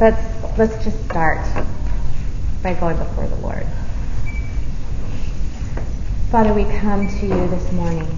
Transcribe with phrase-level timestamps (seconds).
[0.00, 1.46] Let's, let's just start
[2.64, 3.64] by going before the Lord.
[6.32, 8.08] Father, we come to you this morning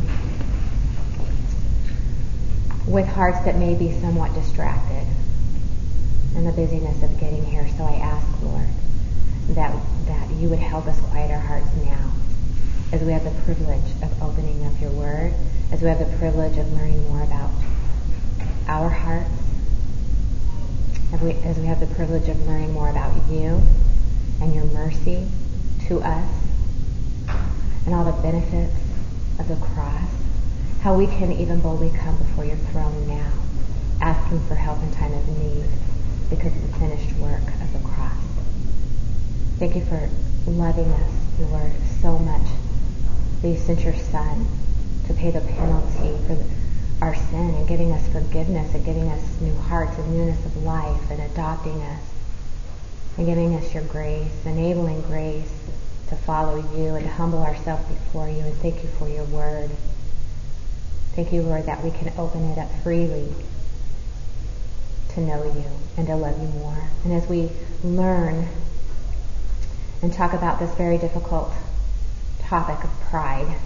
[2.86, 5.06] with hearts that may be somewhat distracted
[6.34, 7.68] in the busyness of getting here.
[7.76, 8.68] So I ask, Lord,
[9.50, 12.10] that, that you would help us quiet our hearts now
[12.90, 15.34] as we have the privilege of opening up your word,
[15.70, 17.50] as we have the privilege of learning more about
[18.66, 19.28] our hearts,
[21.16, 23.62] as we, as we have the privilege of learning more about you
[24.42, 25.26] and your mercy
[25.88, 26.28] to us
[27.86, 28.74] and all the benefits
[29.38, 30.10] of the cross,
[30.82, 33.32] how we can even boldly come before your throne now,
[34.02, 35.64] asking for help in time of need
[36.28, 38.12] because of the finished work of the cross.
[39.58, 40.10] Thank you for
[40.46, 41.10] loving us,
[41.50, 42.46] Lord, so much
[43.40, 44.46] that you sent your Son
[45.06, 46.34] to pay the penalty for
[47.00, 51.10] our sin and giving us forgiveness and giving us new hearts and newness of life
[51.10, 52.00] and adopting us
[53.16, 55.52] and giving us your grace, enabling grace
[56.08, 58.40] to follow you and to humble ourselves before you.
[58.40, 59.70] And thank you for your word.
[61.14, 63.28] Thank you, Lord, that we can open it up freely
[65.10, 65.64] to know you
[65.96, 66.78] and to love you more.
[67.04, 67.50] And as we
[67.82, 68.48] learn
[70.02, 71.52] and talk about this very difficult
[72.40, 73.56] topic of pride,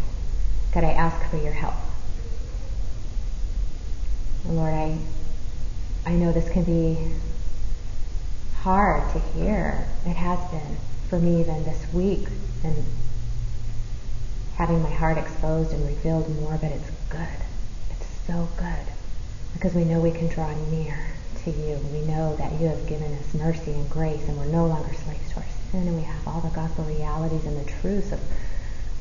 [0.72, 1.74] God, I ask for your help.
[4.46, 4.98] Lord, I,
[6.06, 6.98] I know this can be
[8.60, 9.86] hard to hear.
[10.06, 10.76] It has been
[11.08, 12.26] for me even this week
[12.64, 12.84] and
[14.56, 17.26] having my heart exposed and revealed more, but it's good.
[17.90, 18.92] It's so good
[19.54, 20.98] because we know we can draw near
[21.44, 21.78] to you.
[21.92, 25.30] We know that you have given us mercy and grace and we're no longer slaves
[25.32, 28.20] to our sin and we have all the gospel realities and the truths of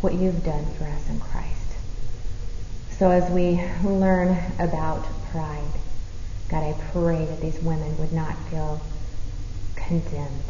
[0.02, 1.56] what you've done for us in Christ.
[2.98, 5.74] So as we learn about pride,
[6.50, 8.82] God, I pray that these women would not feel
[9.76, 10.44] condemned,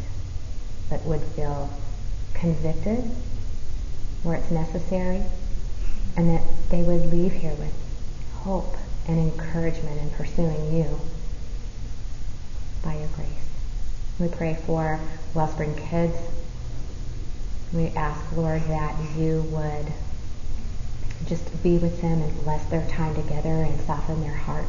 [0.88, 1.70] but would feel
[2.34, 3.04] convicted
[4.22, 5.22] where it's necessary,
[6.16, 7.72] and that they would leave here with
[8.42, 8.76] hope
[9.08, 11.00] and encouragement in pursuing you
[12.84, 13.28] by your grace.
[14.18, 15.00] We pray for
[15.34, 16.16] Wellspring Kids.
[17.72, 19.86] We ask, Lord, that you would
[21.26, 24.68] just be with them and bless their time together and soften their hearts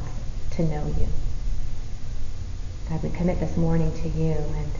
[0.51, 1.07] to know you.
[2.89, 4.72] God, we commit this morning to you and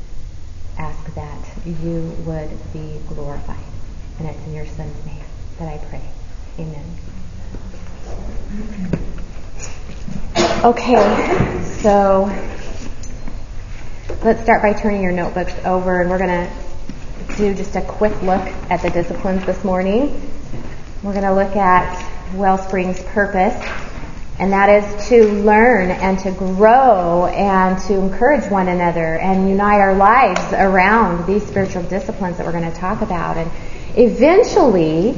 [0.78, 3.64] ask that you would be glorified.
[4.20, 5.24] And it's in your Son's name
[5.60, 6.02] that I pray.
[6.60, 6.86] Amen.
[10.64, 12.30] Okay, so
[14.24, 18.14] let's start by turning your notebooks over and we're going to do just a quick
[18.22, 20.30] look at the disciplines this morning.
[21.04, 23.56] We're going to look at Wellspring's purpose
[24.42, 29.80] and that is to learn and to grow and to encourage one another and unite
[29.80, 33.38] our lives around these spiritual disciplines that we're going to talk about.
[33.38, 33.52] And
[33.96, 35.16] eventually,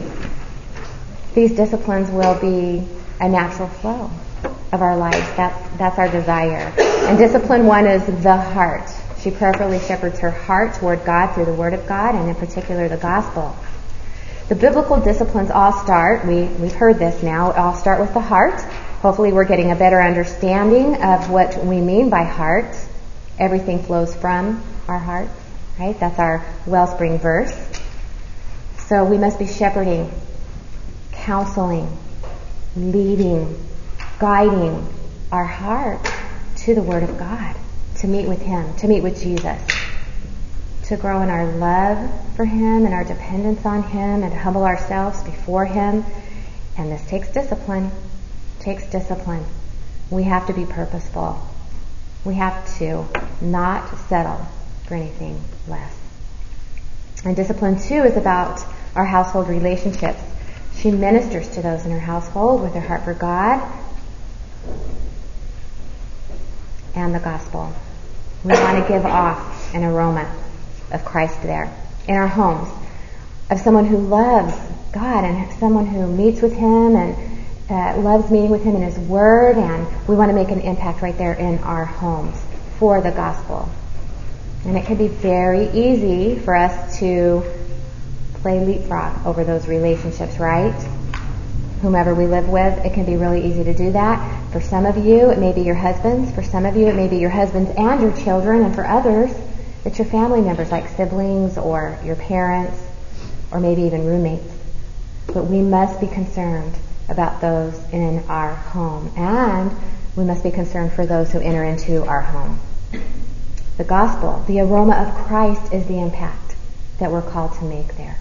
[1.34, 2.86] these disciplines will be
[3.22, 4.12] a natural flow
[4.74, 5.26] of our lives.
[5.38, 6.74] That's, that's our desire.
[6.78, 8.90] And discipline one is the heart.
[9.22, 12.90] She prayerfully shepherds her heart toward God through the Word of God and in particular
[12.90, 13.56] the gospel.
[14.50, 18.60] The biblical disciplines all start, we, we've heard this now, all start with the heart.
[19.02, 22.76] Hopefully we're getting a better understanding of what we mean by heart.
[23.40, 25.32] Everything flows from our hearts,
[25.80, 25.98] right?
[25.98, 27.54] That's our wellspring verse.
[28.90, 30.12] So we must be shepherding,
[31.14, 31.98] counseling,
[32.76, 33.66] leading,
[34.20, 34.88] guiding
[35.32, 36.06] our heart
[36.58, 37.56] to the Word of God,
[38.00, 39.62] to meet with Him, to meet with Jesus,
[40.84, 44.64] to grow in our love for Him and our dependence on Him and to humble
[44.64, 46.06] ourselves before Him.
[46.78, 47.92] And this takes discipline
[48.60, 49.46] It takes discipline.
[50.10, 51.42] We have to be purposeful.
[52.26, 53.06] We have to
[53.42, 54.46] not settle
[54.86, 55.98] for anything less.
[57.24, 58.62] And discipline two is about
[58.96, 60.20] our household relationships.
[60.76, 63.62] She ministers to those in her household with her heart for God
[66.96, 67.74] and the gospel.
[68.44, 70.43] We want to give off an aroma
[70.94, 71.76] of Christ there
[72.08, 72.70] in our homes,
[73.50, 74.56] of someone who loves
[74.94, 77.34] God and someone who meets with Him and
[77.70, 81.02] uh, loves meeting with Him in His Word, and we want to make an impact
[81.02, 82.40] right there in our homes
[82.78, 83.70] for the gospel.
[84.66, 87.44] And it can be very easy for us to
[88.36, 90.74] play leapfrog over those relationships, right?
[91.82, 94.52] Whomever we live with, it can be really easy to do that.
[94.52, 96.32] For some of you, it may be your husbands.
[96.32, 98.64] For some of you, it may be your husbands and your children.
[98.64, 99.32] And for others,
[99.86, 102.82] it's your family members like siblings or your parents
[103.52, 104.52] or maybe even roommates.
[105.28, 106.76] But we must be concerned
[107.10, 109.12] about those in our home.
[109.18, 109.72] And
[110.16, 112.60] we must be concerned for those who enter into our home.
[113.78, 114.44] the gospel.
[114.48, 116.56] The aroma of Christ is the impact
[117.00, 118.18] that we're called to make there.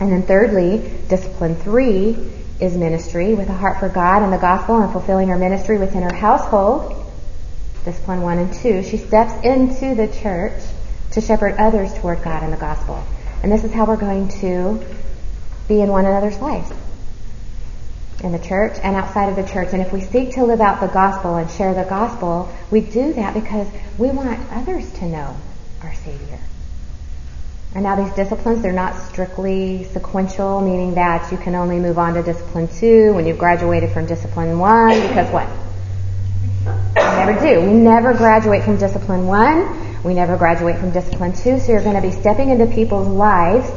[0.00, 0.78] And then thirdly,
[1.08, 2.16] discipline three
[2.60, 6.02] is ministry with a heart for God and the gospel and fulfilling our ministry within
[6.02, 7.05] our household.
[7.86, 10.60] Discipline one and two, she steps into the church
[11.12, 13.00] to shepherd others toward God and the gospel.
[13.44, 14.84] And this is how we're going to
[15.68, 16.68] be in one another's lives.
[18.24, 19.68] In the church and outside of the church.
[19.72, 23.12] And if we seek to live out the gospel and share the gospel, we do
[23.12, 23.68] that because
[23.98, 25.36] we want others to know
[25.84, 26.40] our Savior.
[27.72, 32.14] And now these disciplines, they're not strictly sequential, meaning that you can only move on
[32.14, 35.48] to discipline two when you've graduated from discipline one, because what?
[36.66, 37.60] We never do.
[37.60, 40.02] We never graduate from discipline one.
[40.02, 41.60] We never graduate from discipline two.
[41.60, 43.70] So you're going to be stepping into people's lives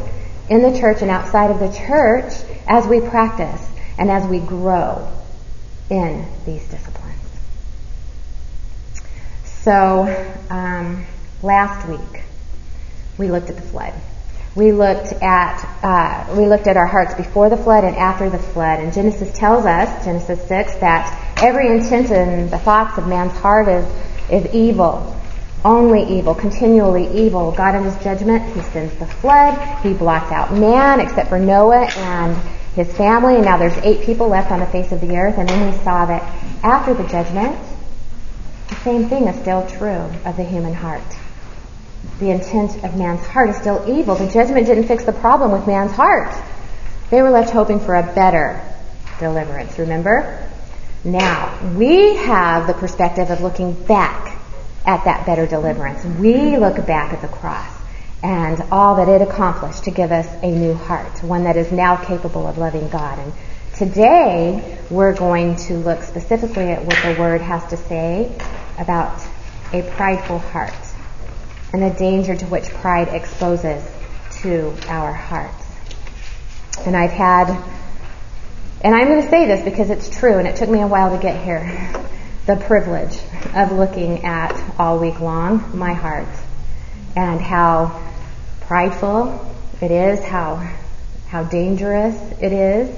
[0.49, 2.33] in the church and outside of the church
[2.67, 3.65] as we practice
[3.97, 5.07] and as we grow
[5.89, 6.99] in these disciplines.
[9.43, 11.05] So, um,
[11.43, 12.23] last week,
[13.17, 13.93] we looked at the flood.
[14.59, 18.37] We looked at uh, we looked at our hearts before the flood and after the
[18.37, 18.81] flood.
[18.81, 23.69] And Genesis tells us, Genesis six, that every intent and the thoughts of man's heart
[23.69, 23.85] is
[24.29, 25.15] is evil,
[25.63, 27.53] only evil, continually evil.
[27.53, 29.57] God in His judgment, He sends the flood.
[29.81, 32.35] He blocked out man except for Noah and
[32.75, 35.37] his family, and now there's eight people left on the face of the earth.
[35.37, 36.21] And then we saw that
[36.63, 37.57] after the judgment,
[38.67, 41.18] the same thing is still true of the human heart
[42.19, 44.15] the intent of man's heart is still evil.
[44.15, 46.33] The judgment didn't fix the problem with man's heart.
[47.09, 48.61] They were left hoping for a better
[49.19, 50.47] deliverance, remember?
[51.03, 54.37] Now, we have the perspective of looking back
[54.85, 56.03] at that better deliverance.
[56.03, 57.73] We look back at the cross
[58.21, 61.95] and all that it accomplished to give us a new heart, one that is now
[61.95, 63.17] capable of loving God.
[63.17, 63.33] And
[63.75, 68.35] today, we're going to look specifically at what the Word has to say
[68.77, 69.21] about
[69.71, 70.73] a prideful heart
[71.73, 73.83] and the danger to which pride exposes
[74.41, 75.65] to our hearts.
[76.85, 77.49] And I've had,
[78.81, 81.15] and I'm going to say this because it's true and it took me a while
[81.15, 81.91] to get here,
[82.45, 83.19] the privilege
[83.53, 86.27] of looking at all week long my heart
[87.15, 88.01] and how
[88.61, 90.55] prideful it is, how,
[91.27, 92.89] how dangerous it is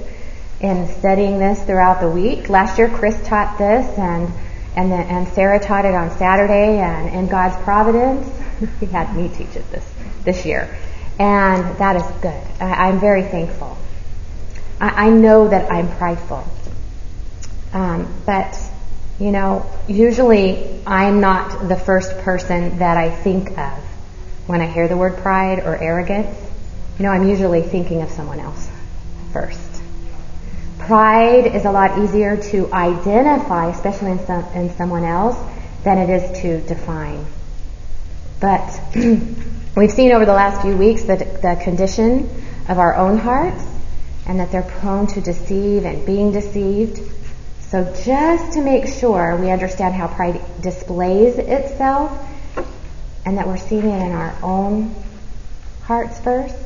[0.60, 2.48] in studying this throughout the week.
[2.48, 4.32] Last year Chris taught this and
[4.76, 8.28] and, the, and Sarah taught it on Saturday and in God's providence
[8.80, 9.92] he had me teach it this
[10.24, 10.76] this year,
[11.18, 12.62] and that is good.
[12.62, 13.76] I, am very thankful.
[14.80, 16.46] I, I, know that I'm prideful,
[17.72, 18.56] um, but
[19.18, 23.78] you know, usually I'm not the first person that I think of
[24.46, 26.38] when I hear the word pride or arrogance.
[26.98, 28.68] You know, I'm usually thinking of someone else
[29.32, 29.71] first.
[30.86, 35.38] Pride is a lot easier to identify, especially in, some, in someone else,
[35.84, 37.24] than it is to define.
[38.40, 38.80] But
[39.76, 42.28] we've seen over the last few weeks that the condition
[42.68, 43.64] of our own hearts
[44.26, 47.00] and that they're prone to deceive and being deceived.
[47.60, 52.10] So just to make sure we understand how pride displays itself
[53.24, 54.94] and that we're seeing it in our own
[55.84, 56.56] hearts first,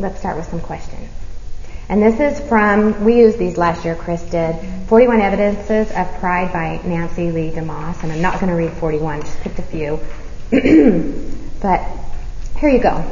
[0.00, 1.08] let's start with some questions.
[1.88, 4.56] And this is from, we used these last year, Chris did,
[4.88, 8.02] 41 Evidences of Pride by Nancy Lee DeMoss.
[8.02, 10.00] And I'm not going to read 41, just picked a few.
[11.60, 11.86] but
[12.58, 13.04] here you go.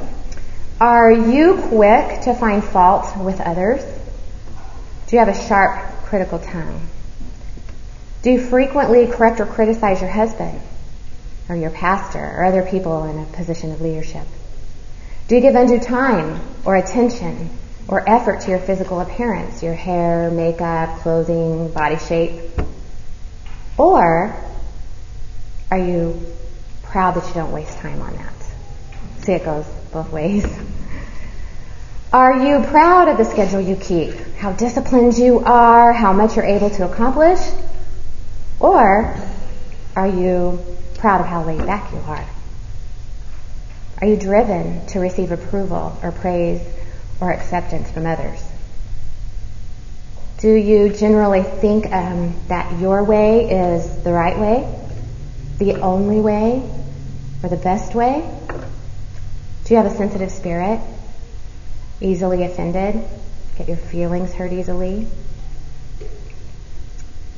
[0.81, 3.83] Are you quick to find fault with others?
[5.07, 6.81] Do you have a sharp, critical tongue?
[8.23, 10.61] Do you frequently correct or criticize your husband
[11.49, 14.27] or your pastor or other people in a position of leadership?
[15.29, 17.51] Do you give undue time or attention
[17.89, 22.43] or effort to your physical appearance, your hair, makeup, clothing, body shape?
[23.77, 24.35] Or
[25.71, 26.33] are you
[26.93, 28.35] proud that you don't waste time on that.
[29.25, 30.45] See, it goes both ways.
[32.13, 34.13] Are you proud of the schedule you keep?
[34.37, 35.95] How disciplined you are?
[35.95, 37.41] How much you're able to accomplish?
[38.61, 39.17] Or
[39.97, 40.63] are you
[40.99, 42.29] proud of how laid back you are?
[44.03, 46.61] Are you driven to receive approval or praise
[47.23, 48.43] or acceptance from others?
[50.39, 54.69] Do you generally think um, that your way is the right way,
[55.59, 56.69] the only way,
[57.45, 58.29] or the best way?
[59.65, 60.81] Do you have a sensitive spirit?
[62.01, 63.05] Easily offended?
[63.57, 65.07] Get your feelings hurt easily?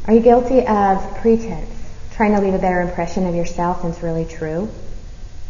[0.06, 1.68] Are you guilty of pretense?
[2.14, 4.70] Trying to leave a better impression of yourself than's really true?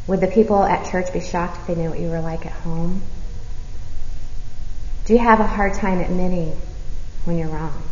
[0.08, 2.52] Would the people at church be shocked if they knew what you were like at
[2.52, 3.00] home?
[5.04, 6.56] Do you have a hard time admitting
[7.24, 7.82] when you're wrong?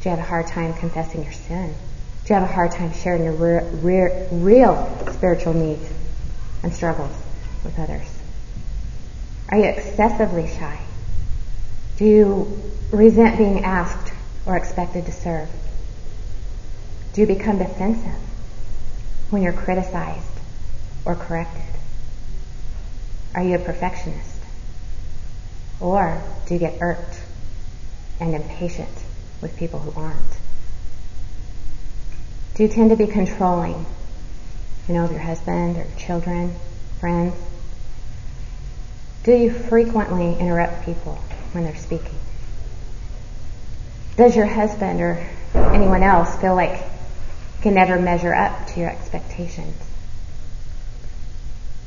[0.00, 1.74] Do you have a hard time confessing your sin?
[2.24, 5.88] Do you have a hard time sharing your re- re- real spiritual needs
[6.62, 7.12] and struggles
[7.64, 8.06] with others?
[9.48, 10.78] Are you excessively shy?
[11.96, 14.12] Do you resent being asked
[14.44, 15.48] or expected to serve?
[17.12, 18.20] Do you become defensive
[19.30, 20.26] when you're criticized
[21.04, 21.62] or corrected?
[23.34, 24.35] Are you a perfectionist?
[25.80, 27.20] Or do you get irked
[28.18, 28.88] and impatient
[29.42, 30.16] with people who aren't?
[32.54, 33.84] Do you tend to be controlling,
[34.88, 36.54] you know, of your husband or your children,
[37.00, 37.34] friends?
[39.24, 41.18] Do you frequently interrupt people
[41.52, 42.18] when they're speaking?
[44.16, 46.80] Does your husband or anyone else feel like
[47.60, 49.76] can never measure up to your expectations?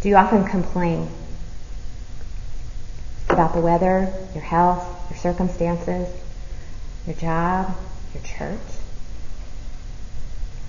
[0.01, 1.09] Do you often complain
[3.39, 6.13] about the weather, your health, your circumstances,
[7.07, 7.73] your job,
[8.13, 8.59] your church?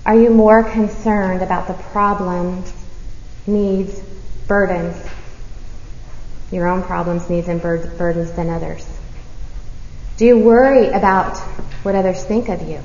[0.05, 2.71] Are you more concerned about the problems,
[3.45, 3.99] needs,
[4.47, 4.95] burdens,
[6.49, 8.87] your own problems, needs, and bur- burdens than others?
[10.15, 11.39] Do you worry about
[11.83, 12.79] what others think of you?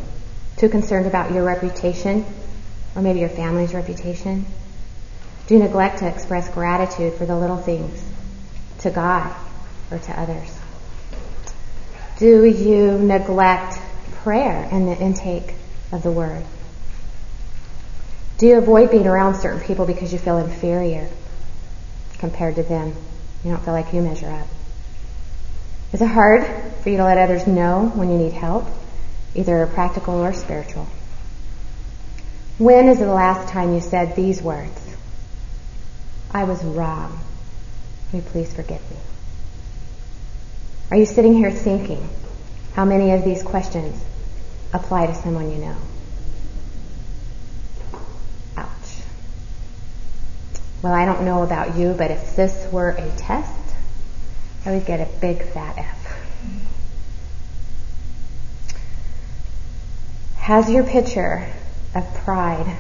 [0.56, 2.26] Too concerned about your reputation
[2.96, 4.46] or maybe your family's reputation?
[5.46, 8.02] Do you neglect to express gratitude for the little things
[8.80, 9.32] to God
[9.90, 10.58] or to others?
[12.18, 13.78] Do you neglect
[14.22, 15.54] prayer and the intake
[15.92, 16.44] of the Word?
[18.38, 21.08] Do you avoid being around certain people because you feel inferior
[22.18, 22.94] compared to them?
[23.44, 24.46] You don't feel like you measure up.
[25.92, 26.44] Is it hard
[26.82, 28.66] for you to let others know when you need help,
[29.34, 30.86] either practical or spiritual?
[32.58, 34.96] When is the last time you said these words?
[36.30, 37.20] I was wrong.
[38.12, 38.96] Will you please forgive me?
[40.88, 42.08] Are you sitting here thinking
[42.74, 44.00] how many of these questions
[44.72, 45.76] apply to someone you know?
[48.56, 48.68] Ouch.
[50.82, 53.52] Well, I don't know about you, but if this were a test,
[54.64, 56.02] I would get a big fat F.
[60.36, 61.52] Has your picture
[61.96, 62.76] of pride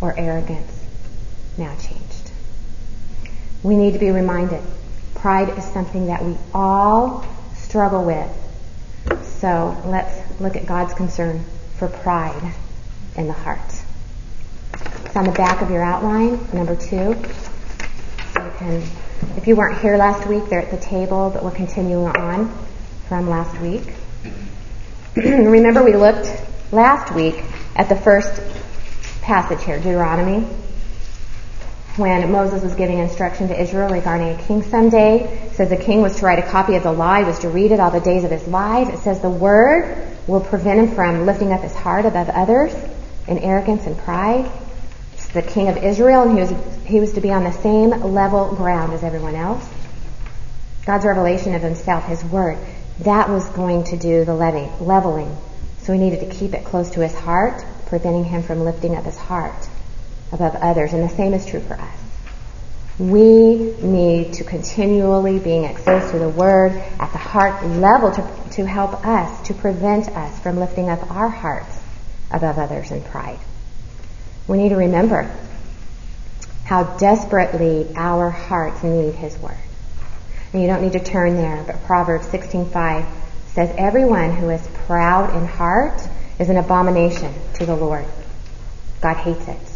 [0.00, 0.84] or arrogance
[1.58, 2.30] now changed?
[3.64, 4.62] We need to be reminded
[5.20, 7.26] pride is something that we all
[7.70, 8.28] struggle with.
[9.38, 11.44] So let's look at God's concern
[11.78, 12.52] for pride
[13.16, 13.60] in the heart.
[15.04, 17.14] It's on the back of your outline, number two.
[18.34, 18.82] So you can,
[19.36, 22.52] if you weren't here last week, they're at the table, but we're continuing on
[23.08, 23.94] from last week.
[25.16, 26.28] Remember we looked
[26.72, 27.44] last week
[27.76, 28.42] at the first
[29.22, 30.44] passage here, Deuteronomy,
[31.96, 35.24] when Moses was giving instruction to Israel regarding a king someday.
[35.24, 37.48] It says the king was to write a copy of the law, he was to
[37.48, 38.88] read it all the days of his life.
[38.88, 42.72] It says the word will prevent him from lifting up his heart above others
[43.26, 44.50] in arrogance and pride
[45.14, 47.90] It's the king of Israel, and he was, he was to be on the same
[47.90, 49.68] level ground as everyone else.
[50.86, 52.58] God's revelation of himself, his word,
[53.00, 55.36] that was going to do the leveling.
[55.82, 59.04] So he needed to keep it close to his heart, preventing him from lifting up
[59.04, 59.68] his heart
[60.32, 60.92] above others.
[60.92, 61.96] And the same is true for us.
[62.98, 68.66] We need to continually being exposed to the word at the heart level to, to
[68.66, 71.78] help us, to prevent us from lifting up our hearts
[72.30, 73.38] above others in pride
[74.50, 75.30] we need to remember
[76.64, 79.56] how desperately our hearts need His Word.
[80.52, 83.04] And you don't need to turn there, but Proverbs 16:5
[83.54, 86.02] says, "Everyone who is proud in heart
[86.40, 88.04] is an abomination to the Lord.
[89.00, 89.69] God hates it."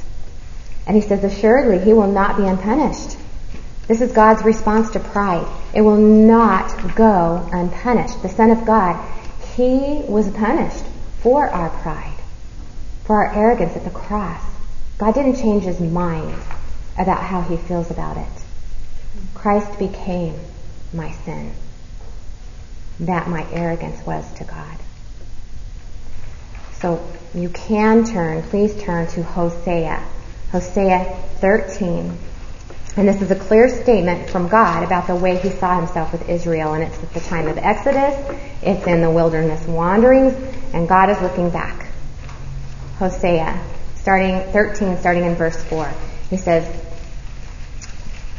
[0.87, 3.17] And He says, "Assuredly, He will not be unpunished."
[3.89, 5.47] This is God's response to pride.
[5.75, 8.23] It will not go unpunished.
[8.23, 8.99] The Son of God,
[9.57, 10.85] He was punished
[11.21, 12.19] for our pride,
[13.05, 14.43] for our arrogance at the cross.
[14.99, 16.39] God didn't change his mind
[16.99, 18.45] about how he feels about it.
[19.35, 20.35] Christ became
[20.93, 21.53] my sin.
[23.01, 24.79] That my arrogance was to God.
[26.81, 30.03] So you can turn, please turn to Hosea.
[30.55, 32.17] Hosea 13.
[32.97, 36.29] And this is a clear statement from God about the way he saw himself with
[36.29, 36.75] Israel.
[36.75, 38.15] And it's at the time of Exodus.
[38.63, 40.33] It's in the wilderness wanderings.
[40.73, 41.89] And God is looking back.
[43.01, 43.61] Hosea
[43.97, 45.93] starting 13, starting in verse 4.
[46.31, 46.65] He says,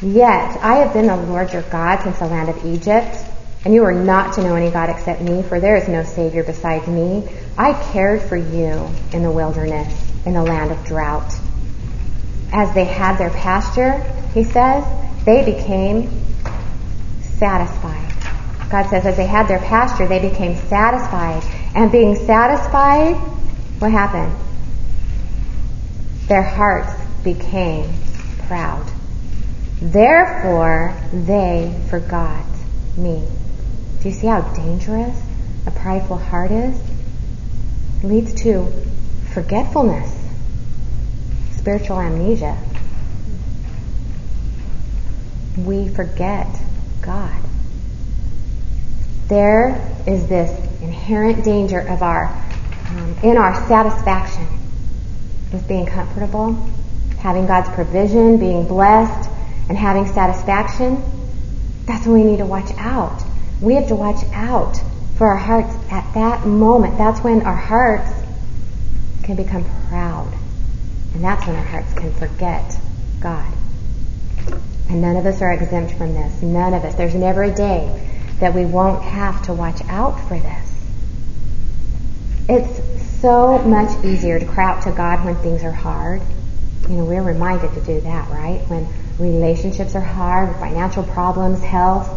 [0.01, 3.17] Yet I have been the Lord your God since the land of Egypt,
[3.65, 6.45] and you are not to know any God except me, for there is no Savior
[6.45, 7.27] besides me.
[7.57, 9.93] I cared for you in the wilderness,
[10.25, 11.35] in the land of drought.
[12.55, 13.99] As they had their pasture,
[14.33, 14.83] he says,
[15.25, 16.09] they became
[17.37, 18.13] satisfied.
[18.69, 21.43] God says, as they had their pasture, they became satisfied.
[21.75, 23.15] And being satisfied,
[23.79, 24.33] what happened?
[26.27, 26.91] their hearts
[27.23, 27.91] became
[28.47, 28.85] proud.
[29.81, 32.45] Therefore, they forgot
[32.97, 33.23] me.
[34.01, 35.19] Do you see how dangerous
[35.67, 36.79] a prideful heart is?
[38.01, 38.71] It leads to
[39.33, 40.11] forgetfulness,
[41.65, 42.55] spiritual amnesia.
[45.57, 46.47] We forget
[47.01, 47.41] God.
[49.29, 49.69] There
[50.05, 50.51] is this
[50.83, 52.27] inherent danger of our,
[52.89, 54.45] um, in our satisfaction
[55.51, 56.53] with being comfortable,
[57.17, 59.27] having God's provision, being blessed,
[59.67, 61.01] and having satisfaction.
[61.87, 63.23] That's when we need to watch out.
[63.59, 64.79] We have to watch out
[65.17, 66.99] for our hearts at that moment.
[66.99, 68.11] That's when our hearts
[69.23, 70.31] can become proud.
[71.15, 72.77] And that's when our hearts can forget
[73.21, 73.53] God.
[74.89, 76.41] And none of us are exempt from this.
[76.41, 76.95] None of us.
[76.95, 78.05] There's never a day
[78.41, 80.85] that we won't have to watch out for this.
[82.49, 86.21] It's so much easier to cry out to God when things are hard.
[86.89, 88.61] You know, we're reminded to do that, right?
[88.67, 88.85] When
[89.17, 92.09] relationships are hard, financial problems, health,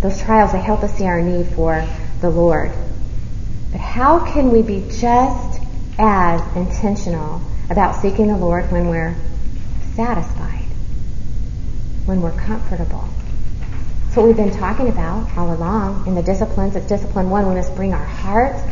[0.00, 1.84] those trials, they help us see our need for
[2.20, 2.70] the Lord.
[3.72, 5.60] But how can we be just
[5.98, 9.16] as intentional about seeking the Lord when we're
[9.94, 10.66] satisfied,
[12.06, 13.08] when we're comfortable?
[14.04, 16.76] That's what we've been talking about all along in the disciplines.
[16.76, 17.48] It's discipline one.
[17.48, 18.62] We must bring our hearts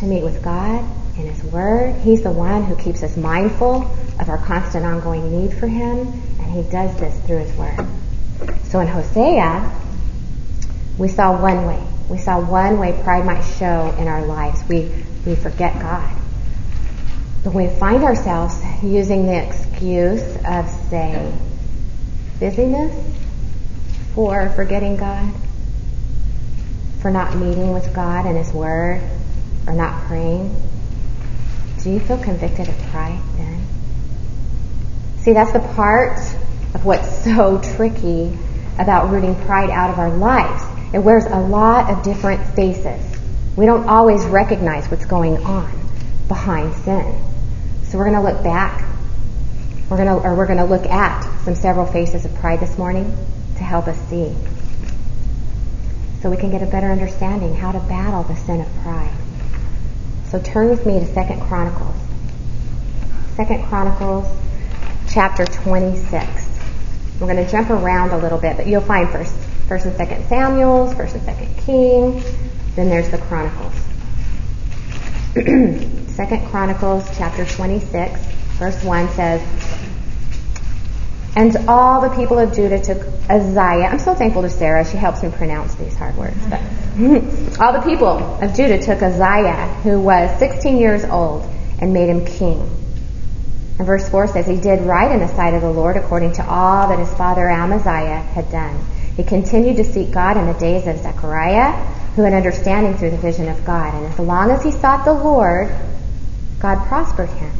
[0.00, 0.82] to meet with God
[1.18, 1.94] in His Word.
[1.96, 3.82] He's the one who keeps us mindful
[4.20, 5.98] of our constant ongoing need for Him,
[6.40, 7.86] and He does this through His Word.
[8.64, 9.70] So in Hosea,
[10.96, 11.82] we saw one way.
[12.08, 14.62] We saw one way pride might show in our lives.
[14.68, 14.90] We,
[15.26, 16.16] we forget God.
[17.54, 21.32] We find ourselves using the excuse of, say,
[22.38, 22.94] busyness,
[24.14, 25.32] for forgetting God,
[27.00, 29.00] for not meeting with God and His Word,
[29.66, 30.54] or not praying?
[31.82, 33.66] Do you feel convicted of pride then?
[35.20, 36.18] See, that's the part
[36.74, 38.36] of what's so tricky
[38.78, 40.62] about rooting pride out of our lives.
[40.92, 43.04] It wears a lot of different faces.
[43.56, 45.72] We don't always recognize what's going on
[46.28, 47.24] behind sin.
[47.88, 48.88] So we're going to look back
[49.88, 52.76] we're going to, or we're going to look at some several faces of pride this
[52.76, 53.16] morning
[53.56, 54.34] to help us see.
[56.20, 59.12] So we can get a better understanding how to battle the sin of pride.
[60.30, 61.94] So turn with me to Second Chronicles.
[63.36, 64.26] Second Chronicles
[65.08, 66.48] chapter 26.
[67.18, 69.34] We're going to jump around a little bit, but you'll find first,
[69.68, 72.24] first and second Samuel's, first and second Kings,
[72.76, 73.72] then there's the Chronicles.
[76.18, 78.20] second Chronicles chapter 26,
[78.58, 79.40] verse 1 says,
[81.36, 83.86] and all the people of Judah took Uzziah.
[83.86, 84.84] I'm so thankful to Sarah.
[84.84, 86.36] She helps me pronounce these hard words.
[86.50, 86.60] But
[87.60, 88.08] all the people
[88.42, 91.48] of Judah took Uzziah, who was 16 years old,
[91.80, 92.68] and made him king.
[93.78, 96.44] And verse 4 says, He did right in the sight of the Lord according to
[96.44, 98.76] all that his father Amaziah had done.
[99.16, 101.74] He continued to seek God in the days of Zechariah,
[102.16, 103.94] who had understanding through the vision of God.
[103.94, 105.72] And as long as he sought the Lord,
[106.60, 107.52] God prospered him.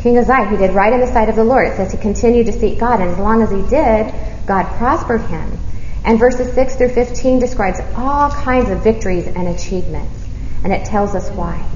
[0.00, 1.66] King Uzziah, he did right in the sight of the Lord.
[1.66, 4.14] It says he continued to seek God, and as long as he did,
[4.46, 5.58] God prospered him.
[6.04, 10.24] And verses 6 through 15 describes all kinds of victories and achievements,
[10.62, 11.68] and it tells us why.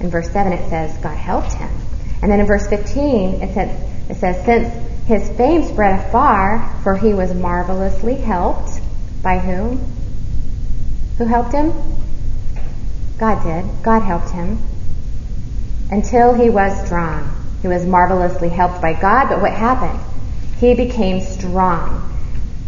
[0.00, 1.70] In verse 7 it says God helped him.
[2.22, 6.96] And then in verse 15 it says, it says since his fame spread afar, for
[6.96, 8.80] he was marvelously helped.
[9.22, 9.78] By whom?
[11.18, 11.72] Who helped him?
[13.18, 13.82] God did.
[13.82, 14.58] God helped him
[15.90, 17.36] until he was strong.
[17.62, 20.00] He was marvelously helped by God, but what happened?
[20.58, 22.06] He became strong.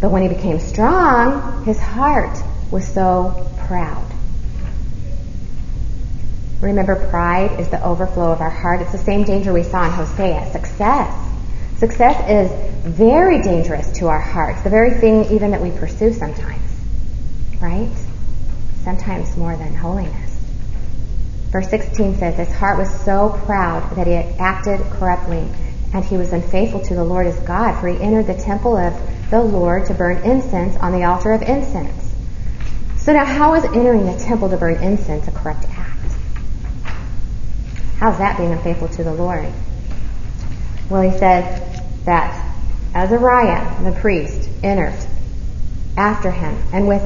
[0.01, 2.37] But when he became strong, his heart
[2.71, 4.05] was so proud.
[6.61, 8.83] Remember, pride is the overflow of our heart.
[8.83, 10.51] It's the same danger we saw in Hosea.
[10.53, 11.13] Success.
[11.79, 16.63] Success is very dangerous to our hearts, the very thing even that we pursue sometimes.
[17.61, 17.91] Right?
[18.85, 20.22] Sometimes more than holiness.
[21.53, 25.47] Verse 16 says, His heart was so proud that he acted corruptly,
[25.93, 28.95] and he was unfaithful to the Lord his God, for he entered the temple of
[29.31, 32.15] the Lord to burn incense on the altar of incense.
[32.97, 35.99] So now, how is entering the temple to burn incense a corrupt act?
[37.99, 39.47] How's that being unfaithful to the Lord?
[40.89, 41.45] Well, he says
[42.07, 42.57] that
[42.95, 44.99] Azariah, the priest, entered
[45.99, 47.03] after him, and with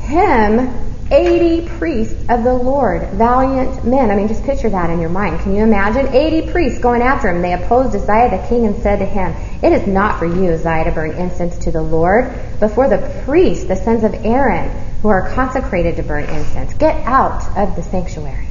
[0.00, 4.10] him 80 priests of the Lord, valiant men.
[4.10, 5.40] I mean, just picture that in your mind.
[5.40, 6.14] Can you imagine?
[6.14, 7.42] 80 priests going after him.
[7.42, 10.84] They opposed Uzziah the king and said to him, It is not for you, Uzziah,
[10.84, 14.70] to burn incense to the Lord, but for the priests, the sons of Aaron,
[15.02, 16.74] who are consecrated to burn incense.
[16.74, 18.46] Get out of the sanctuary,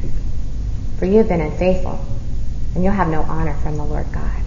[0.98, 2.00] for you have been unfaithful.
[2.76, 4.44] and you'll have no honor from the Lord God.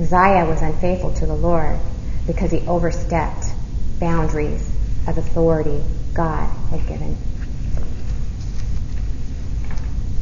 [0.00, 1.78] Uzziah was unfaithful to the Lord
[2.26, 3.46] because he overstepped
[4.00, 4.73] boundaries
[5.06, 5.82] of authority
[6.14, 7.16] God had given.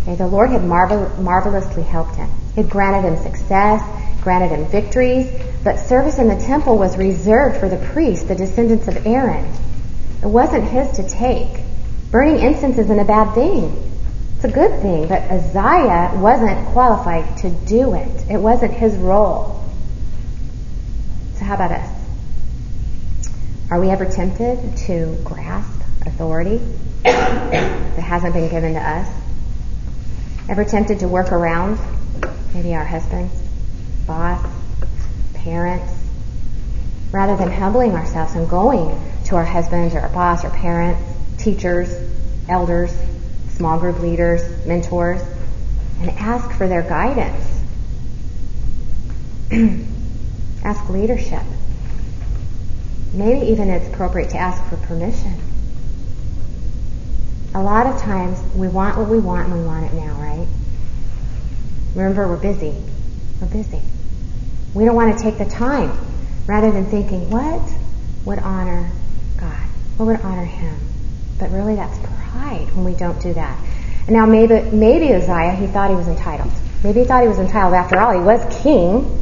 [0.03, 2.29] Okay, the Lord had marvel- marvelously helped him.
[2.55, 3.83] He had granted him success,
[4.23, 5.29] granted him victories,
[5.63, 9.47] but service in the temple was reserved for the priests, the descendants of Aaron.
[10.23, 11.61] It wasn't his to take.
[12.11, 13.91] Burning incense isn't a bad thing.
[14.37, 18.25] It's a good thing, but Uzziah wasn't qualified to do it.
[18.29, 19.65] It wasn't his role.
[21.37, 21.92] So how about us?
[23.73, 26.59] Are we ever tempted to grasp authority
[27.05, 29.09] that hasn't been given to us?
[30.51, 31.79] Ever tempted to work around
[32.53, 33.33] maybe our husbands,
[34.07, 34.47] boss,
[35.33, 35.91] parents,
[37.13, 41.01] rather than humbling ourselves and going to our husbands or our boss or parents,
[41.39, 41.89] teachers,
[42.51, 42.95] elders,
[43.53, 45.23] small group leaders, mentors,
[45.99, 47.63] and ask for their guidance.
[50.63, 51.41] ask leadership.
[53.13, 55.35] Maybe even it's appropriate to ask for permission.
[57.55, 60.47] A lot of times we want what we want and we want it now, right?
[61.95, 62.75] Remember, we're busy.
[63.41, 63.81] We're busy.
[64.73, 65.93] We don't want to take the time
[66.47, 67.61] rather than thinking, what
[68.25, 68.91] would honor
[69.39, 69.67] God?
[69.99, 70.75] What would honor Him?
[71.39, 73.63] But really, that's pride when we don't do that.
[74.07, 76.53] And now, maybe, maybe Uzziah, he thought he was entitled.
[76.83, 77.75] Maybe he thought he was entitled.
[77.75, 79.19] After all, he was king.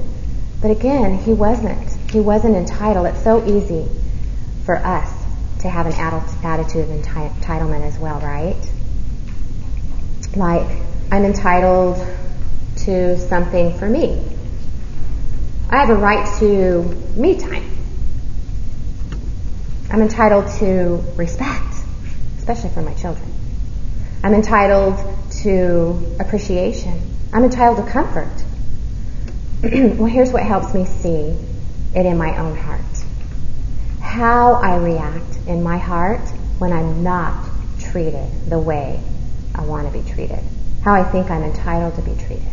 [0.63, 2.00] But again, he wasn't.
[2.11, 3.07] He wasn't entitled.
[3.07, 3.89] It's so easy
[4.65, 5.09] for us
[5.61, 8.57] to have an attitude of entitlement as well, right?
[10.35, 10.67] Like,
[11.13, 12.05] I'm entitled
[12.79, 14.25] to something for me.
[15.71, 16.83] I have a right to
[17.15, 17.71] me time.
[19.91, 21.75] I'm entitled to respect,
[22.39, 23.33] especially for my children.
[24.25, 24.99] I'm entitled
[25.43, 27.01] to appreciation.
[27.33, 28.33] I'm entitled to comfort.
[29.63, 31.37] well, here's what helps me see
[31.95, 32.81] it in my own heart.
[34.01, 37.49] How I react in my heart when I'm not
[37.79, 39.01] treated the way
[39.55, 40.41] I want to be treated.
[40.83, 42.49] How I think I'm entitled to be treated.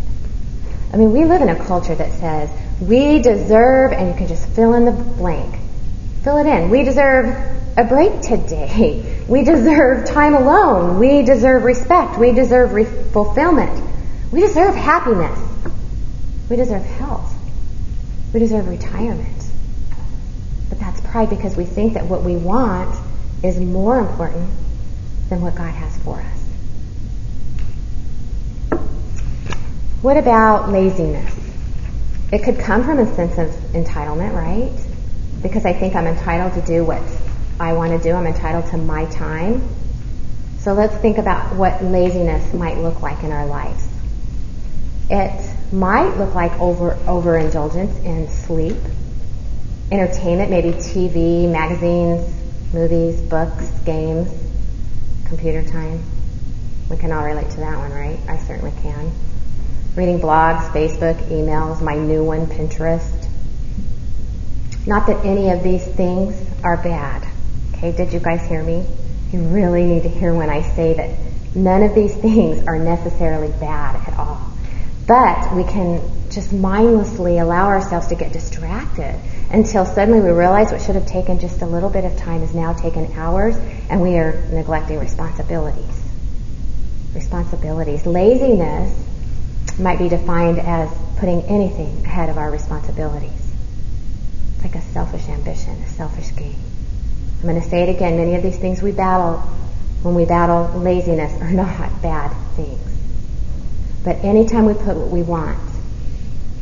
[0.93, 4.47] I mean, we live in a culture that says we deserve, and you can just
[4.49, 5.59] fill in the blank.
[6.23, 6.69] Fill it in.
[6.69, 7.27] We deserve
[7.77, 9.13] a break today.
[9.27, 10.99] We deserve time alone.
[10.99, 12.17] We deserve respect.
[12.17, 13.83] We deserve re- fulfillment.
[14.31, 15.37] We deserve happiness.
[16.49, 17.36] We deserve health.
[18.37, 19.43] We deserve retirement.
[20.69, 22.95] But that's pride because we think that what we want
[23.41, 24.47] is more important
[25.27, 26.21] than what God has for
[28.71, 28.79] us.
[30.03, 31.35] What about laziness?
[32.31, 34.85] It could come from a sense of entitlement, right?
[35.41, 37.01] Because I think I'm entitled to do what
[37.59, 38.13] I want to do.
[38.13, 39.67] I'm entitled to my time.
[40.59, 43.87] So let's think about what laziness might look like in our lives.
[45.09, 48.77] It might look like over overindulgence in sleep,
[49.91, 52.33] entertainment, maybe TV, magazines,
[52.73, 54.29] movies, books, games,
[55.25, 56.03] computer time.
[56.89, 58.19] We can all relate to that one, right?
[58.27, 59.11] I certainly can
[59.97, 63.27] reading blogs, Facebook, emails, my new one, Pinterest.
[64.85, 67.27] Not that any of these things are bad.
[67.73, 68.85] Okay, did you guys hear me?
[69.31, 71.17] You really need to hear when I say that
[71.55, 74.26] none of these things are necessarily bad at all.
[75.07, 79.17] But we can just mindlessly allow ourselves to get distracted
[79.49, 82.53] until suddenly we realize what should have taken just a little bit of time is
[82.53, 83.55] now taken hours
[83.89, 86.03] and we are neglecting responsibilities.
[87.15, 88.05] Responsibilities.
[88.05, 88.93] Laziness
[89.79, 93.31] might be defined as putting anything ahead of our responsibilities.
[94.55, 96.55] It's like a selfish ambition, a selfish gain.
[97.37, 98.17] I'm going to say it again.
[98.17, 99.37] Many of these things we battle
[100.03, 102.96] when we battle laziness are not bad things.
[104.07, 105.59] But anytime we put what we want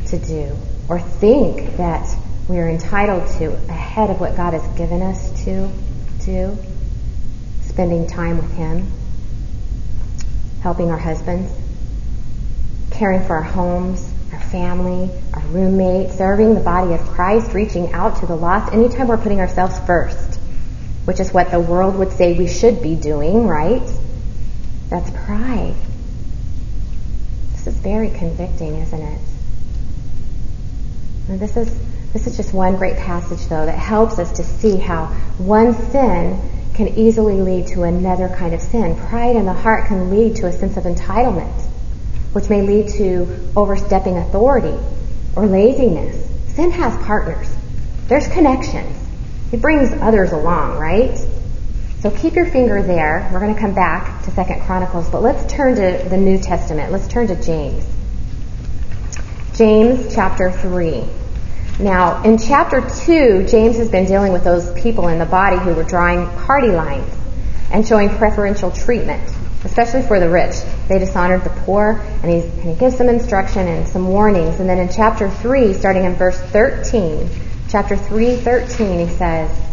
[0.06, 0.56] to do
[0.88, 2.12] or think that
[2.48, 5.70] we are entitled to ahead of what God has given us to
[6.24, 6.58] do,
[7.60, 8.90] spending time with Him,
[10.60, 11.52] helping our husbands,
[12.90, 18.18] caring for our homes, our family, our roommates, serving the body of Christ, reaching out
[18.18, 20.40] to the lost, anytime we're putting ourselves first,
[21.04, 23.88] which is what the world would say we should be doing, right?
[24.88, 25.76] That's pride.
[27.82, 29.20] Very convicting, isn't it?
[31.28, 31.76] And this is
[32.12, 35.06] this is just one great passage though that helps us to see how
[35.38, 36.40] one sin
[36.74, 38.96] can easily lead to another kind of sin.
[38.96, 41.66] Pride in the heart can lead to a sense of entitlement
[42.36, 44.78] which may lead to overstepping authority
[45.34, 46.14] or laziness.
[46.54, 47.48] Sin has partners.
[48.08, 48.94] There's connections.
[49.52, 51.18] It brings others along, right?
[52.00, 53.28] So keep your finger there.
[53.32, 56.92] We're going to come back to Second Chronicles, but let's turn to the New Testament.
[56.92, 57.86] Let's turn to James.
[59.54, 61.04] James chapter 3.
[61.78, 65.72] Now, in chapter 2, James has been dealing with those people in the body who
[65.72, 67.12] were drawing party lines
[67.70, 69.22] and showing preferential treatment,
[69.64, 70.54] especially for the rich.
[70.88, 74.60] They dishonored the poor, and, and he gives some instruction and some warnings.
[74.60, 77.28] And then in chapter 3, starting in verse 13,
[77.68, 79.65] chapter 3, 13, he says,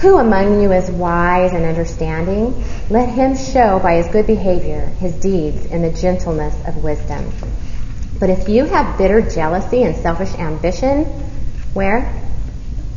[0.00, 2.62] Who among you is wise and understanding?
[2.90, 7.32] Let him show by his good behavior his deeds in the gentleness of wisdom.
[8.20, 11.04] But if you have bitter jealousy and selfish ambition,
[11.72, 12.12] where?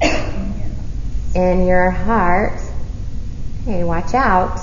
[1.35, 2.59] In your heart.
[3.65, 4.59] Hey, watch out.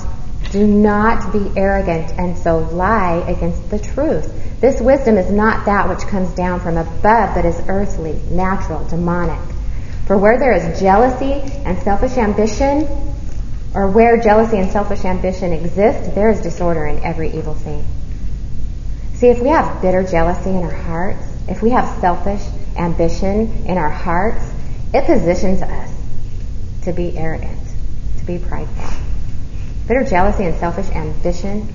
[0.51, 4.61] Do not be arrogant and so lie against the truth.
[4.61, 9.56] This wisdom is not that which comes down from above, but is earthly, natural, demonic.
[10.07, 11.33] For where there is jealousy
[11.65, 12.87] and selfish ambition,
[13.73, 17.85] or where jealousy and selfish ambition exist, there is disorder in every evil thing.
[19.15, 22.41] See, if we have bitter jealousy in our hearts, if we have selfish
[22.77, 24.49] ambition in our hearts,
[24.93, 25.91] it positions us
[26.83, 27.59] to be arrogant,
[28.19, 28.97] to be prideful.
[29.89, 31.67] Bitter jealousy and selfish ambition,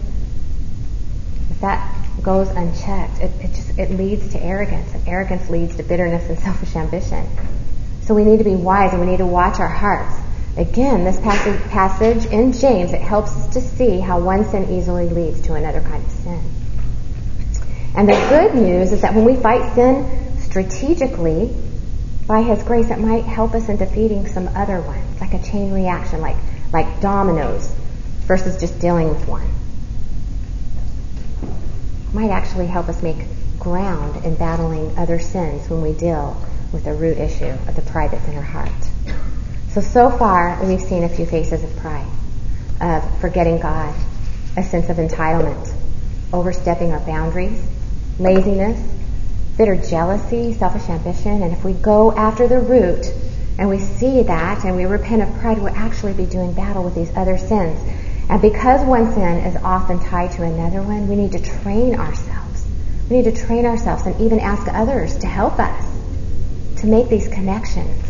[1.50, 5.82] if that goes unchecked, it, it just it leads to arrogance, and arrogance leads to
[5.82, 7.26] bitterness and selfish ambition.
[8.12, 10.14] So we need to be wise and we need to watch our hearts.
[10.58, 15.08] Again, this passage, passage in James, it helps us to see how one sin easily
[15.08, 16.42] leads to another kind of sin.
[17.96, 21.56] And the good news is that when we fight sin strategically,
[22.26, 25.72] by His grace, it might help us in defeating some other ones, like a chain
[25.72, 26.36] reaction, like,
[26.70, 27.72] like dominoes,
[28.26, 29.48] versus just dealing with one.
[32.08, 33.24] It might actually help us make
[33.58, 36.36] ground in battling other sins when we deal
[36.72, 38.70] with the root issue of the pride that's in her heart.
[39.70, 42.06] So, so far, we've seen a few faces of pride,
[42.80, 43.94] of forgetting God,
[44.56, 45.72] a sense of entitlement,
[46.32, 47.62] overstepping our boundaries,
[48.18, 48.80] laziness,
[49.56, 53.06] bitter jealousy, selfish ambition, and if we go after the root
[53.58, 56.94] and we see that and we repent of pride, we'll actually be doing battle with
[56.94, 57.78] these other sins.
[58.28, 62.66] And because one sin is often tied to another one, we need to train ourselves.
[63.10, 65.84] We need to train ourselves and even ask others to help us
[66.82, 68.04] to make these connections,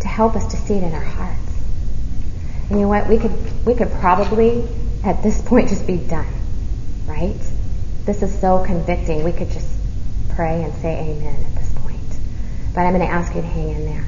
[0.00, 1.40] to help us to see it in our hearts.
[2.70, 3.08] And you know what?
[3.08, 4.66] We could we could probably
[5.04, 6.32] at this point just be done,
[7.06, 7.40] right?
[8.06, 9.24] This is so convicting.
[9.24, 9.68] We could just
[10.30, 12.00] pray and say amen at this point.
[12.74, 14.04] But I'm going to ask you to hang in there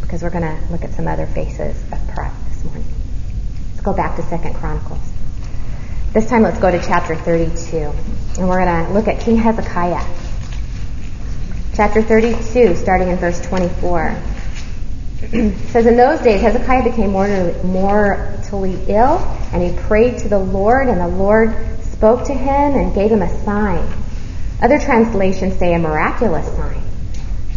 [0.00, 2.86] because we're going to look at some other faces of pride this morning.
[3.72, 5.00] Let's go back to Second Chronicles.
[6.14, 7.76] This time let's go to chapter 32
[8.38, 10.25] and we're going to look at King Hezekiah.
[11.76, 14.16] Chapter 32 starting in verse 24.
[15.68, 19.18] says in those days Hezekiah became mortally ill
[19.52, 23.20] and he prayed to the Lord and the Lord spoke to him and gave him
[23.20, 23.86] a sign.
[24.62, 26.80] Other translations say a miraculous sign.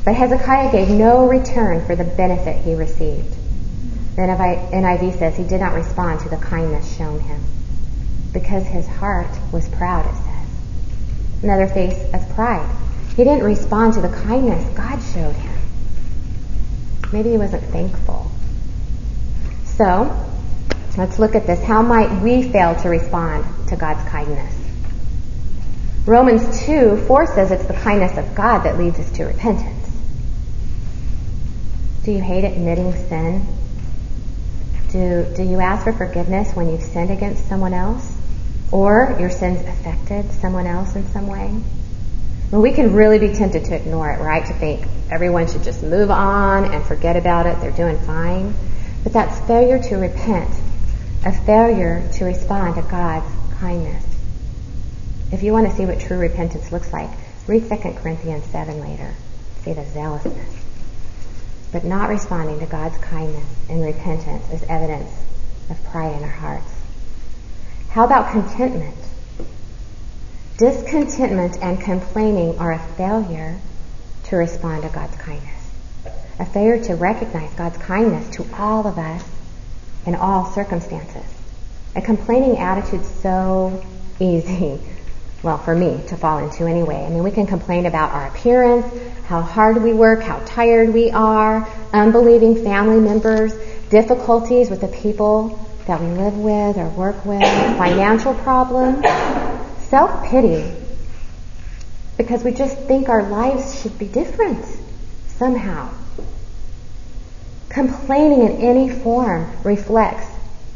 [0.04, 3.34] But Hezekiah gave no return for the benefit he received.
[4.18, 7.42] The NIV says he did not respond to the kindness shown him
[8.34, 11.44] because his heart was proud, it says.
[11.44, 12.70] Another face of pride.
[13.16, 15.60] He didn't respond to the kindness God showed him.
[17.12, 18.32] Maybe he wasn't thankful.
[19.66, 20.30] So,
[21.00, 21.64] Let's look at this.
[21.64, 24.54] How might we fail to respond to God's kindness?
[26.06, 29.90] Romans 2 4 says it's the kindness of God that leads us to repentance.
[32.04, 33.48] Do you hate admitting sin?
[34.90, 38.14] Do, do you ask for forgiveness when you've sinned against someone else?
[38.74, 41.62] Or your sins affected someone else in some way?
[42.52, 44.46] Well, we can really be tempted to ignore it, right?
[44.46, 47.60] To think everyone should just move on and forget about it.
[47.62, 48.56] They're doing fine.
[49.04, 50.50] But that's failure to repent
[51.26, 54.06] a failure to respond to God's kindness.
[55.32, 57.10] If you want to see what true repentance looks like,
[57.46, 59.14] read 2 Corinthians 7 later.
[59.64, 60.56] See the zealousness.
[61.72, 65.12] But not responding to God's kindness and repentance is evidence
[65.70, 66.74] of pride in our hearts.
[67.90, 68.96] How about contentment?
[70.60, 73.58] Discontentment and complaining are a failure
[74.26, 75.72] to respond to God's kindness.
[76.38, 79.24] A failure to recognize God's kindness to all of us
[80.06, 81.24] in all circumstances.
[81.96, 83.82] A complaining attitude's so
[84.20, 84.82] easy,
[85.44, 87.06] well, for me to fall into anyway.
[87.06, 88.86] I mean, we can complain about our appearance,
[89.28, 93.54] how hard we work, how tired we are, unbelieving family members,
[93.90, 97.44] difficulties with the people that we live with or work with,
[97.78, 99.06] financial problems,
[99.90, 100.76] self-pity,
[102.18, 104.66] because we just think our lives should be different
[105.28, 105.90] somehow.
[107.70, 110.28] Complaining in any form reflects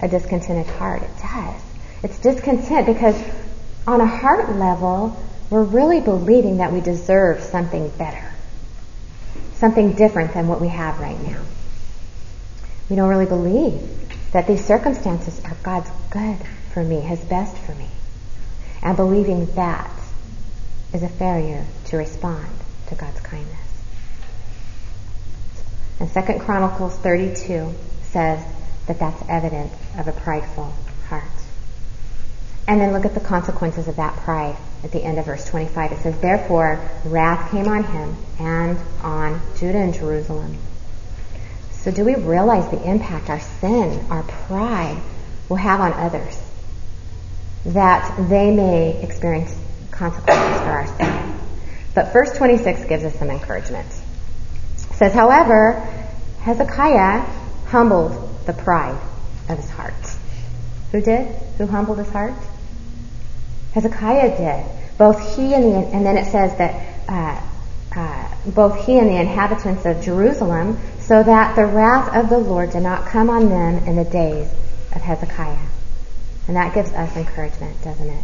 [0.01, 1.01] a discontented heart.
[1.01, 1.61] It does.
[2.03, 3.21] It's discontent because
[3.87, 5.17] on a heart level,
[5.49, 8.31] we're really believing that we deserve something better,
[9.55, 11.41] something different than what we have right now.
[12.89, 13.81] We don't really believe
[14.31, 16.37] that these circumstances are God's good
[16.73, 17.87] for me, His best for me.
[18.83, 19.89] And believing that
[20.93, 22.45] is a failure to respond
[22.87, 23.57] to God's kindness.
[26.01, 28.45] And 2 Chronicles 32 says
[28.87, 30.73] that that's evidence of a prideful
[31.07, 31.23] heart.
[32.67, 35.93] And then look at the consequences of that pride at the end of verse 25.
[35.93, 40.57] It says, Therefore, wrath came on him and on Judah and Jerusalem.
[41.71, 45.01] So do we realize the impact our sin, our pride,
[45.47, 46.37] will have on others?
[47.65, 49.55] That they may experience
[49.91, 51.39] consequences for our sin.
[51.95, 53.87] But verse 26 gives us some encouragement.
[53.87, 55.73] It says, However,
[56.41, 57.21] Hezekiah
[57.67, 58.99] humbled the pride
[59.49, 59.93] of his heart.
[60.91, 61.27] Who did?
[61.57, 62.33] Who humbled his heart?
[63.73, 64.97] Hezekiah did.
[64.97, 67.41] Both he and the, and then it says that uh,
[67.95, 72.71] uh, both he and the inhabitants of Jerusalem, so that the wrath of the Lord
[72.71, 74.47] did not come on them in the days
[74.93, 75.57] of Hezekiah.
[76.47, 78.23] And that gives us encouragement, doesn't it?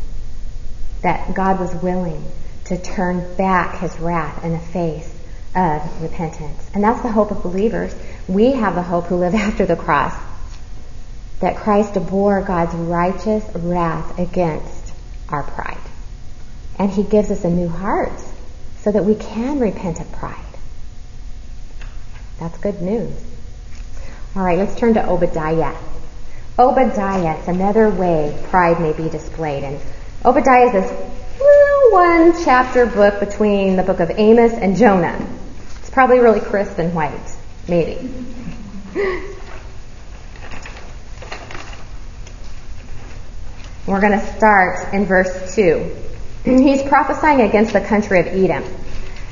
[1.01, 2.23] That God was willing
[2.65, 5.11] to turn back his wrath in the face
[5.55, 6.69] of repentance.
[6.73, 7.95] And that's the hope of believers.
[8.27, 10.13] We have the hope who live after the cross.
[11.39, 14.93] That Christ bore God's righteous wrath against
[15.29, 15.77] our pride.
[16.77, 18.19] And he gives us a new heart
[18.81, 20.35] so that we can repent of pride.
[22.39, 23.13] That's good news.
[24.35, 25.75] All right, let's turn to Obadiah.
[26.59, 29.63] Obadiah, it's another way pride may be displayed.
[29.63, 29.79] And
[30.25, 30.91] Obadiah is this
[31.39, 35.25] little one chapter book between the book of Amos and Jonah.
[35.79, 37.17] It's probably really crisp and white,
[37.69, 38.13] maybe.
[43.87, 45.95] We're going to start in verse 2.
[46.43, 48.65] He's prophesying against the country of Edom.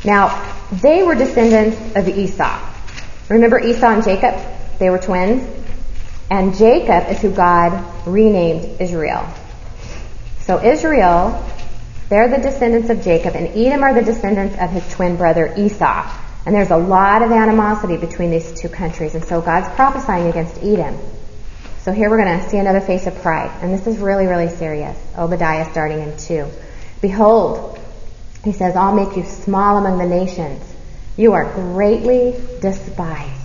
[0.06, 2.58] Now, they were descendants of Esau.
[3.28, 4.40] Remember Esau and Jacob?
[4.80, 5.67] They were twins.
[6.30, 9.28] And Jacob is who God renamed Israel.
[10.42, 11.46] So Israel,
[12.10, 16.10] they're the descendants of Jacob, and Edom are the descendants of his twin brother Esau.
[16.46, 20.58] And there's a lot of animosity between these two countries, and so God's prophesying against
[20.64, 20.98] Edom.
[21.80, 24.50] So here we're going to see another face of pride, and this is really, really
[24.50, 24.98] serious.
[25.18, 26.48] Obadiah starting in 2.
[27.02, 27.80] Behold,
[28.44, 30.64] he says, I'll make you small among the nations.
[31.18, 33.37] You are greatly despised.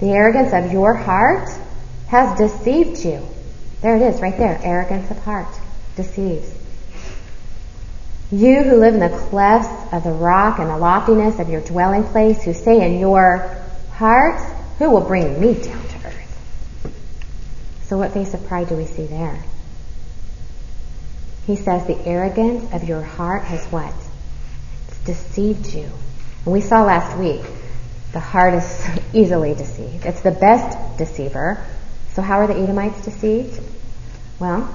[0.00, 1.48] The arrogance of your heart
[2.08, 3.26] has deceived you.
[3.80, 4.60] There it is, right there.
[4.62, 5.48] Arrogance of heart
[5.96, 6.54] deceives.
[8.30, 12.04] You who live in the clefts of the rock and the loftiness of your dwelling
[12.04, 13.56] place, who say in your
[13.92, 14.44] hearts,
[14.78, 16.92] Who will bring me down to earth?
[17.84, 19.42] So, what face of pride do we see there?
[21.46, 23.94] He says the arrogance of your heart has what?
[24.88, 25.88] It's deceived you.
[26.44, 27.40] And we saw last week,
[28.12, 30.06] the heart is easily deceived.
[30.06, 31.64] It's the best deceiver.
[32.14, 33.60] So how are the Edomites deceived?
[34.38, 34.74] Well,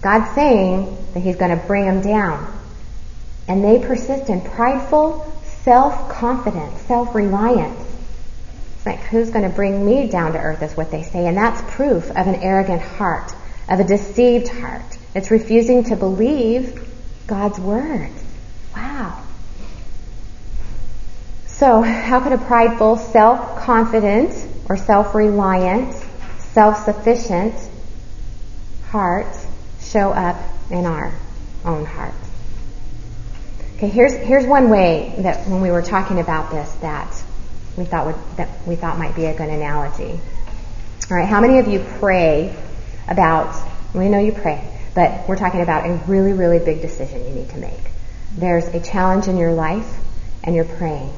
[0.00, 2.54] God's saying that He's going to bring them down.
[3.48, 5.32] And they persist in prideful,
[5.64, 7.80] self-confidence, self-reliance.
[8.76, 11.26] It's like, who's going to bring me down to earth is what they say.
[11.26, 13.32] And that's proof of an arrogant heart,
[13.68, 14.98] of a deceived heart.
[15.14, 16.88] It's refusing to believe
[17.26, 18.10] God's word.
[18.76, 19.22] Wow.
[21.58, 24.32] So, how could a prideful, self-confident,
[24.68, 25.92] or self-reliant,
[26.52, 27.54] self-sufficient
[28.90, 29.26] heart
[29.80, 30.36] show up
[30.70, 31.12] in our
[31.64, 32.16] own hearts?
[33.76, 37.12] Okay, here's here's one way that when we were talking about this that
[37.76, 40.20] we thought would that we thought might be a good analogy.
[41.10, 42.56] All right, how many of you pray
[43.08, 43.54] about?
[43.94, 47.48] We know you pray but we're talking about a really, really big decision you need
[47.50, 47.78] to make.
[48.36, 49.88] There's a challenge in your life
[50.42, 51.12] and you're praying.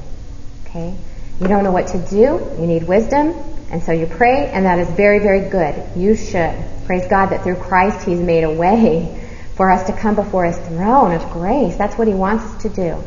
[0.71, 0.95] Okay?
[1.39, 2.55] You don't know what to do.
[2.59, 3.35] You need wisdom.
[3.71, 5.75] And so you pray and that is very, very good.
[5.95, 6.55] You should.
[6.85, 9.17] Praise God that through Christ He's made a way
[9.55, 11.75] for us to come before His throne of grace.
[11.77, 13.03] That's what He wants us to do.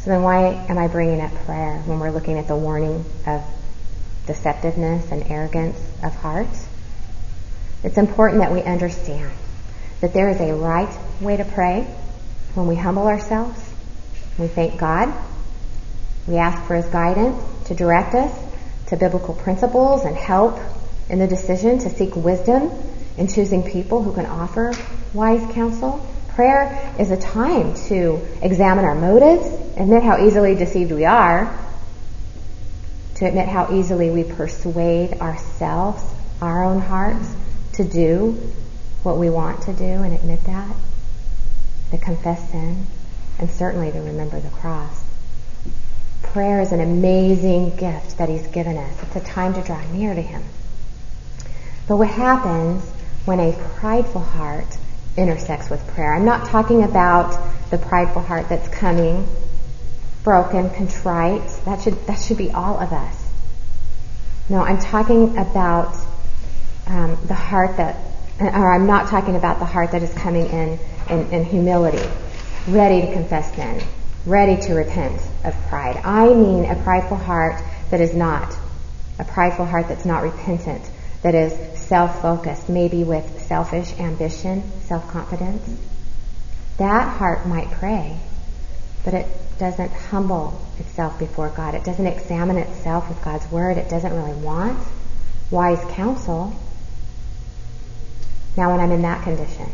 [0.00, 3.42] So then why am I bringing up prayer when we're looking at the warning of
[4.26, 6.48] deceptiveness and arrogance of heart?
[7.82, 9.30] It's important that we understand
[10.00, 11.82] that there is a right way to pray
[12.54, 13.60] when we humble ourselves.
[14.38, 15.12] We thank God.
[16.28, 18.38] We ask for His guidance to direct us
[18.88, 20.58] to biblical principles and help
[21.08, 22.70] in the decision to seek wisdom
[23.16, 24.74] in choosing people who can offer
[25.14, 26.06] wise counsel.
[26.28, 31.58] Prayer is a time to examine our motives, admit how easily deceived we are,
[33.16, 36.02] to admit how easily we persuade ourselves,
[36.40, 37.34] our own hearts,
[37.72, 38.32] to do
[39.02, 40.76] what we want to do and admit that.
[41.90, 42.86] To confess sin,
[43.38, 45.07] and certainly to remember the cross.
[46.32, 49.02] Prayer is an amazing gift that He's given us.
[49.02, 50.42] It's a time to draw near to Him.
[51.86, 52.84] But what happens
[53.24, 54.66] when a prideful heart
[55.16, 56.14] intersects with prayer?
[56.14, 59.26] I'm not talking about the prideful heart that's coming,
[60.22, 61.48] broken, contrite.
[61.64, 63.26] That should, that should be all of us.
[64.50, 65.96] No, I'm talking about
[66.86, 67.96] um, the heart that,
[68.38, 72.06] or I'm not talking about the heart that is coming in, in, in humility,
[72.66, 73.82] ready to confess sin,
[74.28, 75.96] ready to repent of pride.
[76.04, 78.54] I mean a prideful heart that is not,
[79.18, 80.84] a prideful heart that's not repentant,
[81.22, 85.68] that is self-focused, maybe with selfish ambition, self-confidence.
[86.76, 88.20] That heart might pray,
[89.04, 89.26] but it
[89.58, 91.74] doesn't humble itself before God.
[91.74, 93.78] It doesn't examine itself with God's word.
[93.78, 94.78] It doesn't really want
[95.50, 96.52] wise counsel.
[98.56, 99.66] Now, when I'm in that condition,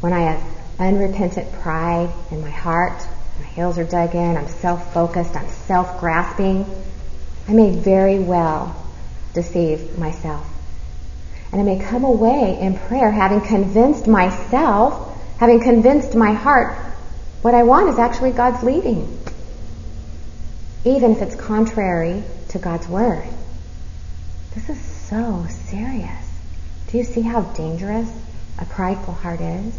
[0.00, 0.42] when I have
[0.78, 3.06] unrepentant pride in my heart,
[3.42, 6.64] my heels are dug in, I'm self-focused, I'm self-grasping,
[7.48, 8.76] I may very well
[9.34, 10.46] deceive myself.
[11.50, 16.76] And I may come away in prayer having convinced myself, having convinced my heart,
[17.42, 19.18] what I want is actually God's leading.
[20.84, 23.26] Even if it's contrary to God's word.
[24.54, 26.28] This is so serious.
[26.88, 28.08] Do you see how dangerous
[28.60, 29.74] a prideful heart is?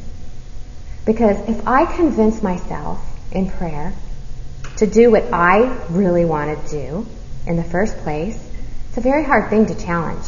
[1.06, 3.00] Because if I convince myself
[3.34, 3.94] in prayer
[4.78, 7.08] to do what I really want to do
[7.46, 8.40] in the first place,
[8.88, 10.26] it's a very hard thing to challenge.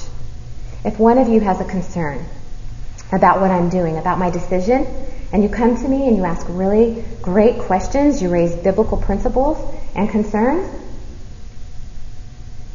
[0.84, 2.26] If one of you has a concern
[3.12, 4.86] about what I'm doing, about my decision,
[5.32, 9.58] and you come to me and you ask really great questions, you raise biblical principles
[9.96, 10.70] and concerns,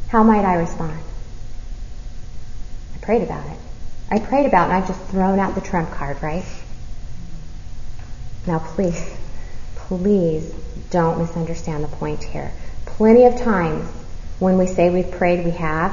[0.09, 0.99] how might I respond?
[2.95, 3.59] I prayed about it.
[4.11, 6.45] I prayed about it and I've just thrown out the trump card, right?
[8.47, 9.01] Now please,
[9.99, 10.55] please
[10.91, 12.53] don't misunderstand the point here.
[12.87, 13.89] Plenty of times
[14.39, 15.93] when we say we've prayed, we have.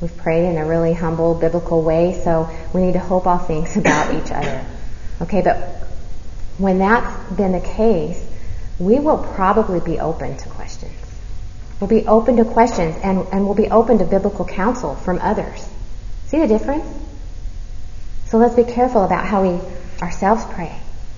[0.00, 3.76] We've prayed in a really humble biblical way, so we need to hope all things
[3.82, 4.66] about each other.
[5.22, 5.58] Okay, but
[6.58, 8.20] when that's been the case,
[8.80, 10.92] we will probably be open to questions.
[11.78, 15.64] We'll be open to questions and, and we'll be open to biblical counsel from others.
[16.26, 16.84] See the difference?
[18.26, 19.60] So let's be careful about how we
[20.02, 20.76] ourselves pray,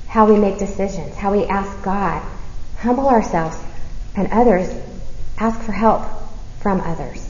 [0.09, 2.23] how we make decisions, how we ask God,
[2.79, 3.57] humble ourselves,
[4.17, 4.69] and others
[5.39, 6.03] ask for help
[6.61, 7.29] from others.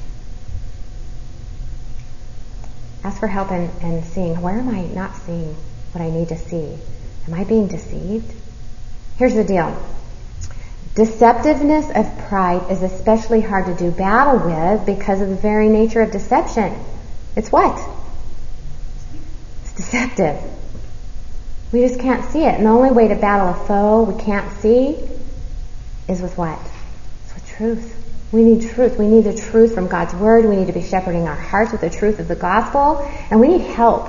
[3.04, 5.54] Ask for help in, in seeing where am I not seeing
[5.92, 6.76] what I need to see?
[7.26, 8.32] Am I being deceived?
[9.16, 9.76] Here's the deal.
[10.94, 16.00] Deceptiveness of pride is especially hard to do battle with because of the very nature
[16.00, 16.74] of deception.
[17.36, 17.78] It's what?
[19.62, 20.40] It's deceptive.
[21.72, 22.54] We just can't see it.
[22.54, 24.96] And the only way to battle a foe we can't see
[26.08, 26.58] is with what?
[27.24, 27.94] It's with truth.
[28.32, 28.98] We need truth.
[28.98, 30.44] We need the truth from God's Word.
[30.46, 32.98] We need to be shepherding our hearts with the truth of the gospel.
[33.30, 34.08] And we need help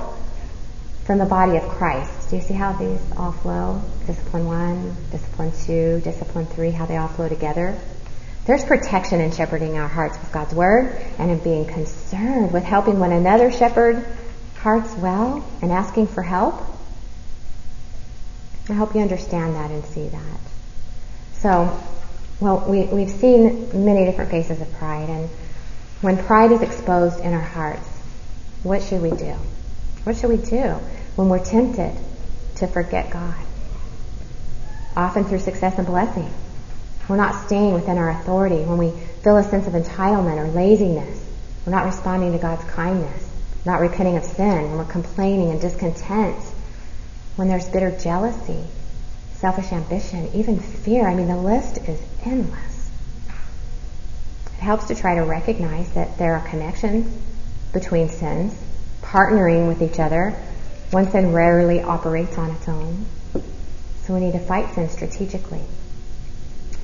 [1.04, 2.30] from the body of Christ.
[2.30, 3.82] Do you see how these all flow?
[4.06, 7.78] Discipline one, discipline two, discipline three, how they all flow together?
[8.46, 12.98] There's protection in shepherding our hearts with God's Word and in being concerned with helping
[12.98, 14.04] one another shepherd
[14.56, 16.62] hearts well and asking for help.
[18.70, 20.40] I hope you understand that and see that.
[21.34, 21.78] So,
[22.40, 25.28] well, we, we've seen many different faces of pride, and
[26.00, 27.86] when pride is exposed in our hearts,
[28.62, 29.34] what should we do?
[30.04, 30.74] What should we do
[31.16, 31.96] when we're tempted
[32.56, 33.34] to forget God?
[34.96, 36.30] Often through success and blessing.
[37.08, 38.90] We're not staying within our authority when we
[39.22, 41.24] feel a sense of entitlement or laziness.
[41.66, 43.30] We're not responding to God's kindness
[43.64, 46.36] not repenting of sin, and we're complaining and discontent,
[47.36, 48.64] when there's bitter jealousy,
[49.34, 51.08] selfish ambition, even fear.
[51.08, 52.90] I mean, the list is endless.
[54.46, 57.06] It helps to try to recognize that there are connections
[57.72, 58.54] between sins,
[59.02, 60.30] partnering with each other.
[60.90, 63.06] One sin rarely operates on its own.
[64.04, 65.62] So we need to fight sin strategically.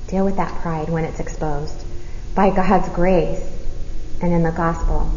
[0.07, 1.85] Deal with that pride when it's exposed
[2.33, 3.41] by God's grace
[4.21, 5.11] and in the gospel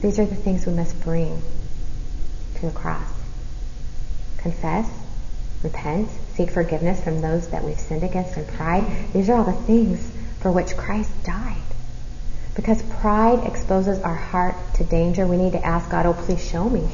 [0.00, 1.42] these are the things we must bring
[2.56, 3.15] to the cross.
[4.46, 4.88] Confess,
[5.64, 8.84] repent, seek forgiveness from those that we've sinned against in pride.
[9.12, 11.56] These are all the things for which Christ died.
[12.54, 16.70] Because pride exposes our heart to danger, we need to ask God, oh, please show
[16.70, 16.88] me.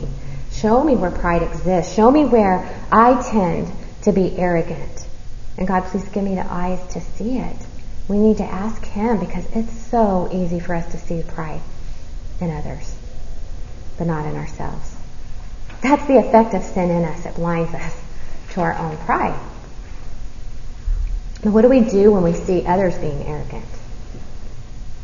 [0.51, 1.93] Show me where pride exists.
[1.93, 3.71] Show me where I tend
[4.05, 5.07] to be arrogant.
[5.59, 7.57] And God, please give me the eyes to see it.
[8.09, 11.61] We need to ask Him because it's so easy for us to see pride
[12.41, 12.97] in others,
[13.99, 14.92] but not in ourselves.
[15.83, 17.27] That's the effect of sin in us.
[17.27, 18.01] It blinds us
[18.53, 19.39] to our own pride.
[21.43, 23.65] And what do we do when we see others being arrogant?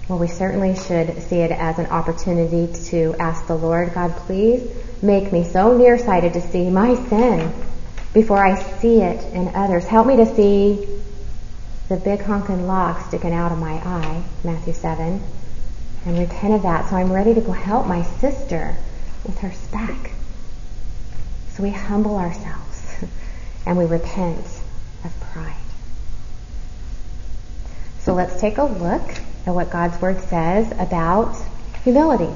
[0.09, 4.71] Well, we certainly should see it as an opportunity to ask the Lord, God, please
[5.03, 7.53] make me so nearsighted to see my sin
[8.15, 9.85] before I see it in others.
[9.85, 10.89] Help me to see
[11.89, 15.21] the big honking log sticking out of my eye, Matthew 7,
[16.07, 18.77] and repent of that so I'm ready to go help my sister
[19.25, 20.13] with her speck.
[21.59, 23.05] So we humble ourselves
[23.67, 24.47] and we repent
[25.05, 25.57] of pride.
[27.99, 29.03] So let's take a look
[29.45, 31.37] at what God's Word says about
[31.83, 32.33] humility.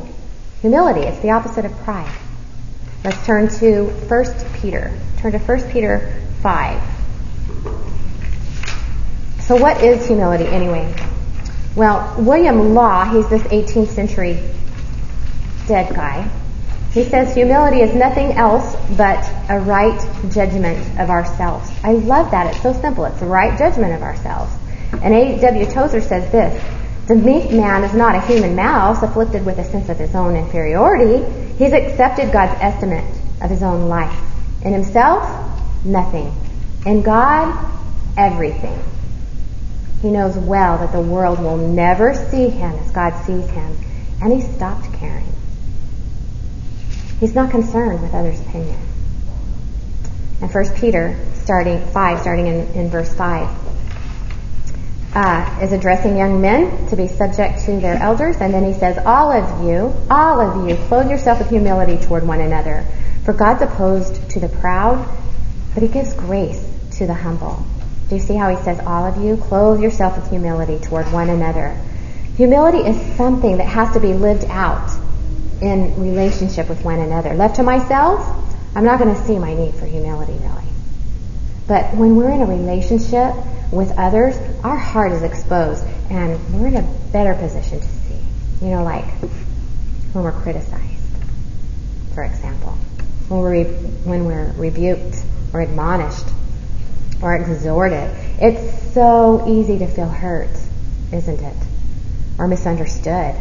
[0.61, 2.13] Humility, it's the opposite of pride.
[3.05, 4.25] Let's turn to 1
[4.61, 4.93] Peter.
[5.19, 6.83] Turn to 1 Peter 5.
[9.43, 10.93] So what is humility anyway?
[11.77, 14.43] Well, William Law, he's this 18th century
[15.69, 16.29] dead guy.
[16.93, 19.99] He says humility is nothing else but a right
[20.31, 21.71] judgment of ourselves.
[21.83, 22.49] I love that.
[22.49, 23.07] It's so simple.
[23.07, 24.53] It's a right judgment of ourselves.
[25.03, 25.67] And A.W.
[25.71, 26.63] Tozer says this,
[27.09, 30.37] the meek man is not a human mouse afflicted with a sense of his own
[30.37, 31.25] inferiority.
[31.55, 33.05] He's accepted God's estimate
[33.41, 34.17] of his own life.
[34.63, 35.25] In himself,
[35.85, 36.33] nothing.
[36.87, 37.71] In God,
[38.17, 38.79] everything.
[40.03, 43.77] He knows well that the world will never see him as God sees him,
[44.21, 45.32] and he stopped caring.
[47.23, 48.77] He's not concerned with others' opinion.
[50.41, 53.49] And 1 Peter, starting 5, starting in, in verse 5,
[55.15, 58.99] uh, is addressing young men to be subject to their elders, and then he says,
[59.07, 62.85] All of you, all of you, clothe yourself with humility toward one another.
[63.25, 65.09] For God's opposed to the proud,
[65.75, 66.67] but he gives grace
[66.97, 67.65] to the humble.
[68.09, 71.31] Do you see how he says, All of you, clothe yourself with humility toward one
[71.31, 71.79] another?
[72.37, 74.91] Humility is something that has to be lived out
[75.63, 77.35] in relationship with one another.
[77.35, 78.21] Left to myself,
[78.75, 80.65] I'm not going to see my need for humility really.
[81.69, 83.33] But when we're in a relationship
[83.71, 86.83] with others, our heart is exposed and we're in a
[87.13, 88.19] better position to see.
[88.61, 89.05] You know, like
[90.13, 90.83] when we're criticized,
[92.15, 92.73] for example,
[93.29, 95.23] when we're, when we're rebuked
[95.55, 96.27] or admonished
[97.23, 98.11] or exhorted.
[98.41, 100.51] It's so easy to feel hurt,
[101.13, 101.57] isn't it?
[102.37, 103.37] Or misunderstood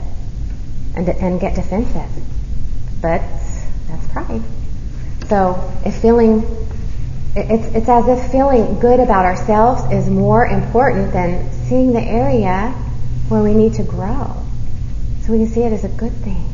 [0.95, 2.09] and, and get defensive.
[3.01, 3.21] But
[3.87, 4.41] that's pride.
[5.27, 6.43] So if feeling
[7.33, 12.71] it's, it's as if feeling good about ourselves is more important than seeing the area
[13.29, 14.35] where we need to grow.
[15.21, 16.45] So we can see it as a good thing.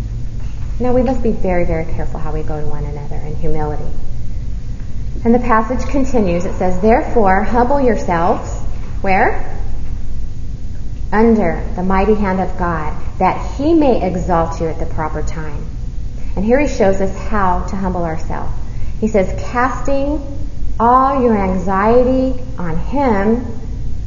[0.79, 3.91] Now we must be very, very careful how we go to one another in humility.
[5.25, 6.45] And the passage continues.
[6.45, 8.55] It says, Therefore, humble yourselves.
[9.01, 9.57] Where?
[11.12, 15.66] Under the mighty hand of God, that he may exalt you at the proper time.
[16.36, 18.53] And here he shows us how to humble ourselves.
[18.99, 20.22] He says, casting
[20.80, 23.45] all your anxiety on Him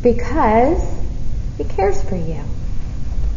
[0.02, 0.82] because
[1.58, 2.40] He cares for you.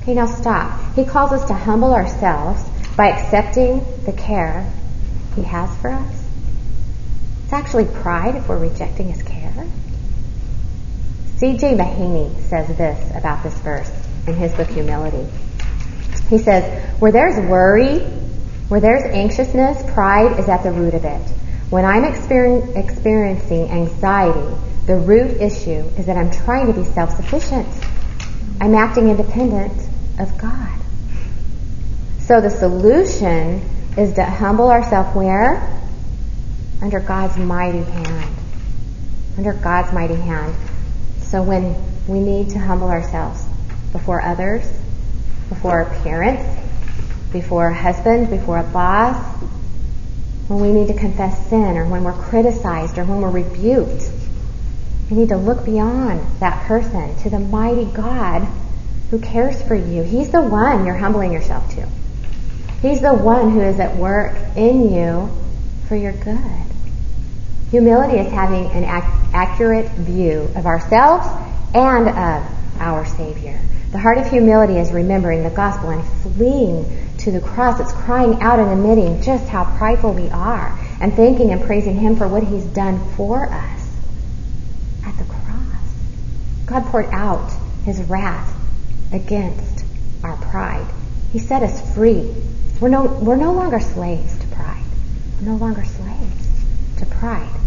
[0.02, 0.96] Okay, now stop.
[0.96, 2.64] He calls us to humble ourselves
[2.96, 4.72] by accepting the care
[5.36, 6.24] He has for us.
[7.44, 9.33] It's actually pride if we're rejecting His care.
[11.44, 11.76] C.J.
[11.76, 13.92] Mahaney says this about this verse
[14.28, 15.30] in his book Humility.
[16.30, 16.64] He says,
[17.02, 18.00] where there's worry,
[18.70, 21.22] where there's anxiousness, pride is at the root of it.
[21.70, 27.68] When I'm exper- experiencing anxiety, the root issue is that I'm trying to be self-sufficient.
[28.62, 29.74] I'm acting independent
[30.20, 30.80] of God.
[32.20, 35.78] So the solution is to humble ourselves where?
[36.82, 38.34] Under God's mighty hand.
[39.38, 40.56] Under God's mighty hand.
[41.34, 41.76] So when
[42.08, 43.44] we need to humble ourselves
[43.92, 44.62] before others,
[45.50, 46.44] before our parents,
[47.32, 49.18] before a husband, before a boss,
[50.48, 54.12] when we need to confess sin or when we're criticized or when we're rebuked.
[55.10, 58.48] we need to look beyond that person to the mighty God
[59.10, 60.04] who cares for you.
[60.04, 61.90] He's the one you're humbling yourself to.
[62.84, 65.32] He's the one who is at work in you
[65.88, 66.63] for your good.
[67.74, 71.26] Humility is having an ac- accurate view of ourselves
[71.74, 73.60] and of our Savior.
[73.92, 76.86] The heart of humility is remembering the gospel and fleeing
[77.18, 77.80] to the cross.
[77.80, 82.16] It's crying out and admitting just how prideful we are and thanking and praising Him
[82.16, 83.82] for what He's done for us
[85.04, 85.96] at the cross.
[86.68, 87.52] God poured out
[87.86, 88.54] His wrath
[89.12, 89.84] against
[90.24, 90.86] our pride.
[91.32, 92.36] He set us free.
[92.80, 94.84] We're no, we're no longer slaves to pride.
[95.40, 96.50] We're no longer slaves
[97.00, 97.62] to pride.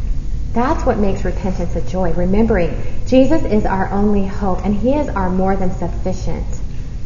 [0.56, 2.14] That's what makes repentance a joy.
[2.14, 6.46] Remembering Jesus is our only hope and He is our more than sufficient,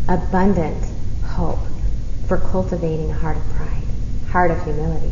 [0.09, 0.87] abundant
[1.25, 1.59] hope
[2.29, 3.83] for cultivating a heart of pride,
[4.31, 5.11] heart of humility,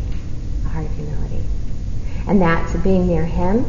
[0.63, 1.43] a heart of humility.
[2.29, 3.65] And that being near Him,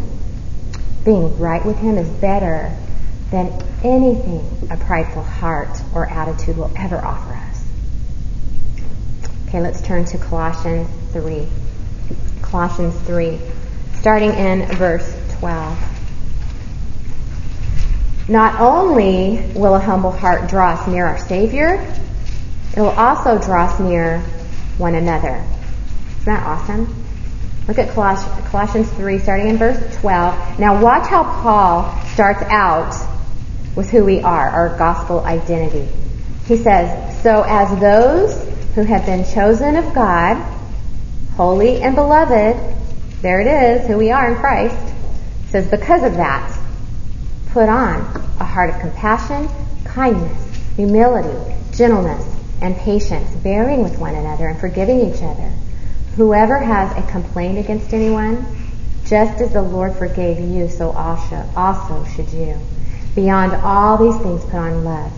[1.05, 2.73] being right with Him is better
[3.33, 3.53] than
[3.83, 7.65] anything a prideful heart or attitude will ever offer us.
[9.49, 11.49] Okay, let's turn to Colossians 3.
[12.43, 13.41] Colossians 3,
[14.01, 15.79] starting in verse 12.
[18.29, 21.75] Not only will a humble heart draw us near our Savior,
[22.75, 24.21] it will also draw us near
[24.79, 25.45] one another.
[26.21, 26.95] Isn't that awesome?
[27.69, 30.59] Look at Colossians 3, starting in verse 12.
[30.59, 32.95] Now watch how Paul starts out
[33.77, 35.89] with who we are, our gospel identity.
[36.47, 40.37] He says, So as those who have been chosen of God,
[41.37, 42.80] holy and beloved,
[43.23, 44.77] there it is, who we are in Christ,
[45.45, 46.59] It says, because of that,
[47.51, 48.01] put on
[48.39, 49.49] a heart of compassion,
[49.85, 52.25] kindness, humility, gentleness,
[52.63, 55.51] and patience, bearing with one another and forgiving each other.
[56.17, 58.45] Whoever has a complaint against anyone,
[59.05, 62.57] just as the Lord forgave you, so also, also should you.
[63.15, 65.11] Beyond all these things, put on love,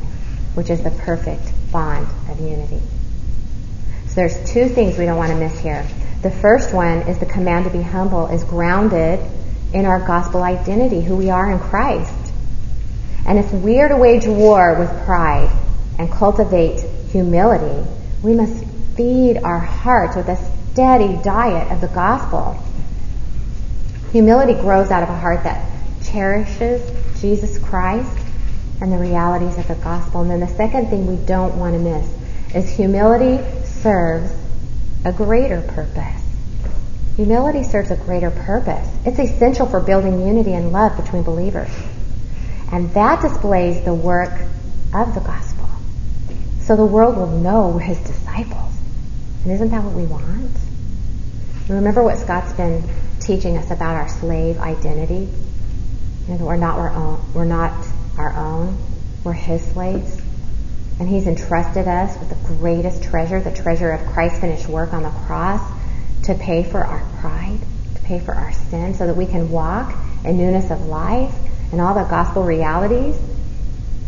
[0.55, 2.81] which is the perfect bond of unity.
[4.07, 5.87] So there's two things we don't want to miss here.
[6.23, 9.19] The first one is the command to be humble is grounded
[9.73, 12.33] in our gospel identity, who we are in Christ.
[13.27, 15.51] And if we are to wage war with pride
[15.99, 17.91] and cultivate humility,
[18.23, 18.65] we must
[18.97, 20.37] feed our hearts with a
[20.73, 22.57] steady diet of the gospel.
[24.13, 25.69] Humility grows out of a heart that
[26.05, 26.89] cherishes
[27.21, 28.17] Jesus Christ
[28.81, 30.23] and the realities of the gospel.
[30.23, 34.33] And then the second thing we don't want to miss is humility serves
[35.05, 36.23] a greater purpose.
[37.17, 38.89] Humility serves a greater purpose.
[39.05, 41.71] It's essential for building unity and love between believers.
[42.71, 44.33] And that displays the work
[44.95, 45.69] of the gospel.
[46.61, 48.73] So the world will know we're his disciples.
[49.45, 50.51] And isn't that what we want?
[51.69, 52.83] Remember what Scott's been
[53.21, 55.29] teaching us about our slave identity?
[56.27, 57.87] You know, that we're not our own, we're not
[58.17, 58.79] our own.
[59.25, 60.21] We're his slaves.
[60.99, 65.03] And he's entrusted us with the greatest treasure, the treasure of Christ's finished work on
[65.03, 65.61] the cross,
[66.25, 67.59] to pay for our pride,
[67.97, 71.35] to pay for our sin, so that we can walk in newness of life
[71.73, 73.17] and all the gospel realities.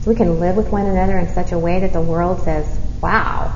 [0.06, 2.66] We can live with one another in such a way that the world says,
[3.00, 3.54] wow,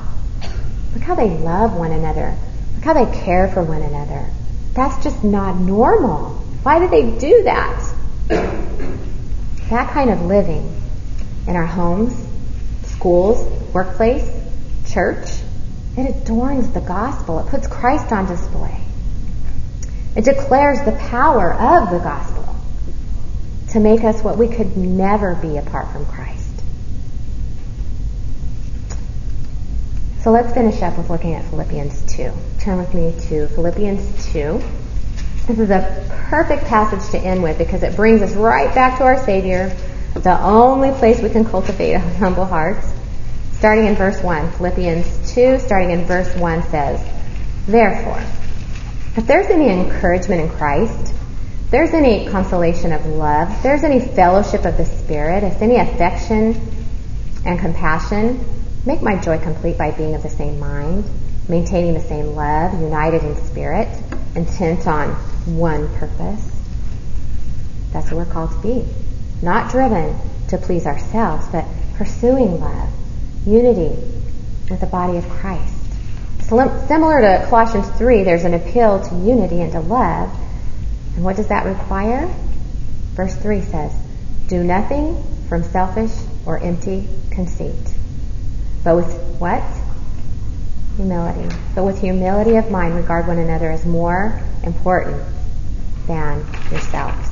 [0.93, 2.35] look how they love one another.
[2.75, 4.25] Look how they care for one another.
[4.73, 6.29] That's just not normal.
[6.63, 7.95] Why do they do that?
[9.69, 10.81] that kind of living
[11.47, 12.13] in our homes,
[12.99, 14.29] schools, workplace,
[14.85, 15.29] church,
[15.97, 17.39] it adorns the gospel.
[17.39, 18.77] It puts Christ on display.
[20.17, 22.55] It declares the power of the gospel
[23.69, 26.49] to make us what we could never be apart from Christ.
[30.23, 32.31] So let's finish up with looking at Philippians 2.
[32.59, 34.61] Turn with me to Philippians 2.
[35.47, 39.05] This is a perfect passage to end with because it brings us right back to
[39.05, 39.73] our Savior,
[40.23, 42.83] the only place we can cultivate a humble heart.
[43.53, 47.01] Starting in verse 1, Philippians 2, starting in verse 1 says,
[47.67, 48.21] Therefore,
[49.15, 51.13] if there's any encouragement in Christ,
[51.69, 56.59] there's any consolation of love, there's any fellowship of the Spirit, if any affection
[57.45, 58.43] and compassion,
[58.85, 61.05] make my joy complete by being of the same mind,
[61.47, 63.87] maintaining the same love, united in spirit,
[64.35, 65.09] intent on
[65.57, 66.49] one purpose.
[67.91, 68.85] That's what we're called to be.
[69.41, 70.15] Not driven
[70.49, 71.65] to please ourselves, but
[71.95, 72.89] pursuing love,
[73.45, 73.95] unity
[74.69, 75.75] with the body of Christ.
[76.41, 80.35] Similar to Colossians 3, there's an appeal to unity and to love.
[81.15, 82.27] And what does that require?
[83.13, 83.93] Verse 3 says,
[84.47, 86.11] Do nothing from selfish
[86.45, 87.75] or empty conceit,
[88.83, 89.63] but with what?
[90.95, 91.55] Humility.
[91.75, 95.21] But with humility of mind, regard one another as more important
[96.07, 97.28] than yourselves.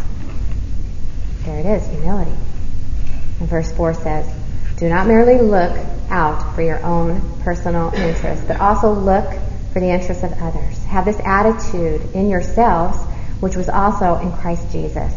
[1.48, 2.36] There it is, humility.
[3.39, 4.30] And verse 4 says,
[4.80, 5.78] Do not merely look
[6.10, 9.26] out for your own personal interests, but also look
[9.72, 10.84] for the interests of others.
[10.84, 12.98] Have this attitude in yourselves,
[13.39, 15.14] which was also in Christ Jesus.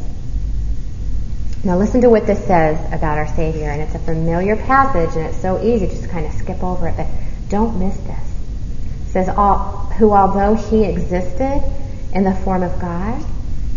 [1.65, 5.27] Now listen to what this says about our Savior, and it's a familiar passage, and
[5.27, 7.09] it's so easy to just kind of skip over it, but
[7.49, 8.35] don't miss this.
[9.09, 11.61] It says, who although he existed
[12.15, 13.21] in the form of God,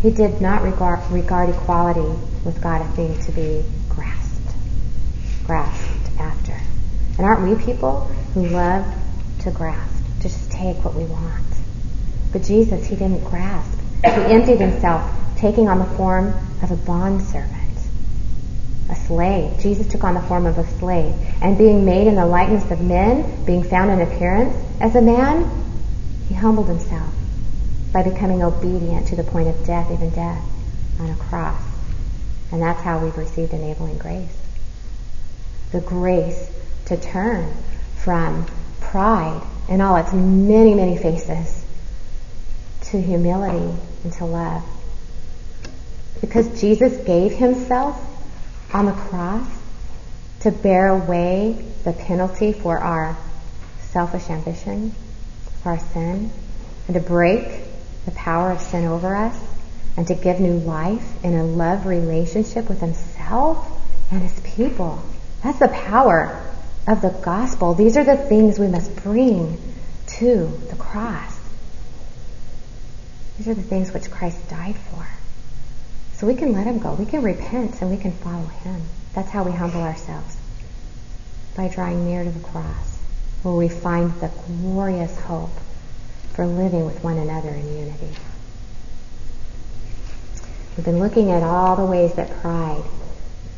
[0.03, 2.15] he did not regard, regard equality
[2.45, 4.55] with God a thing to be grasped,
[5.45, 6.59] grasped after.
[7.17, 8.01] And aren't we people
[8.33, 8.85] who love
[9.41, 11.43] to grasp, to just take what we want?
[12.31, 13.79] But Jesus, he didn't grasp.
[14.03, 17.77] He emptied himself, taking on the form of a bondservant,
[18.89, 19.59] a slave.
[19.59, 21.15] Jesus took on the form of a slave.
[21.41, 25.49] And being made in the likeness of men, being found in appearance as a man,
[26.27, 27.13] he humbled himself
[27.93, 30.43] by becoming obedient to the point of death, even death
[30.99, 31.61] on a cross.
[32.53, 34.37] And that's how we've received enabling grace.
[35.71, 36.51] The grace
[36.85, 37.51] to turn
[37.97, 38.45] from
[38.79, 41.65] pride in all its many, many faces
[42.81, 44.63] to humility and to love.
[46.21, 47.99] Because Jesus gave himself
[48.71, 49.49] on the cross
[50.41, 53.17] to bear away the penalty for our
[53.79, 54.93] selfish ambition,
[55.63, 56.29] for our sin,
[56.87, 57.47] and to break
[58.05, 59.35] the power of sin over us,
[59.95, 63.67] and to give new life in a love relationship with himself
[64.11, 65.03] and his people.
[65.43, 66.41] That's the power
[66.87, 67.73] of the gospel.
[67.73, 69.57] These are the things we must bring
[70.07, 71.39] to the cross.
[73.37, 75.07] These are the things which Christ died for.
[76.13, 76.93] So we can let him go.
[76.93, 78.81] We can repent and we can follow him.
[79.13, 80.37] That's how we humble ourselves.
[81.55, 82.97] By drawing near to the cross,
[83.43, 85.51] where we find the glorious hope
[86.33, 88.09] for living with one another in unity.
[90.75, 92.81] We've been looking at all the ways that pride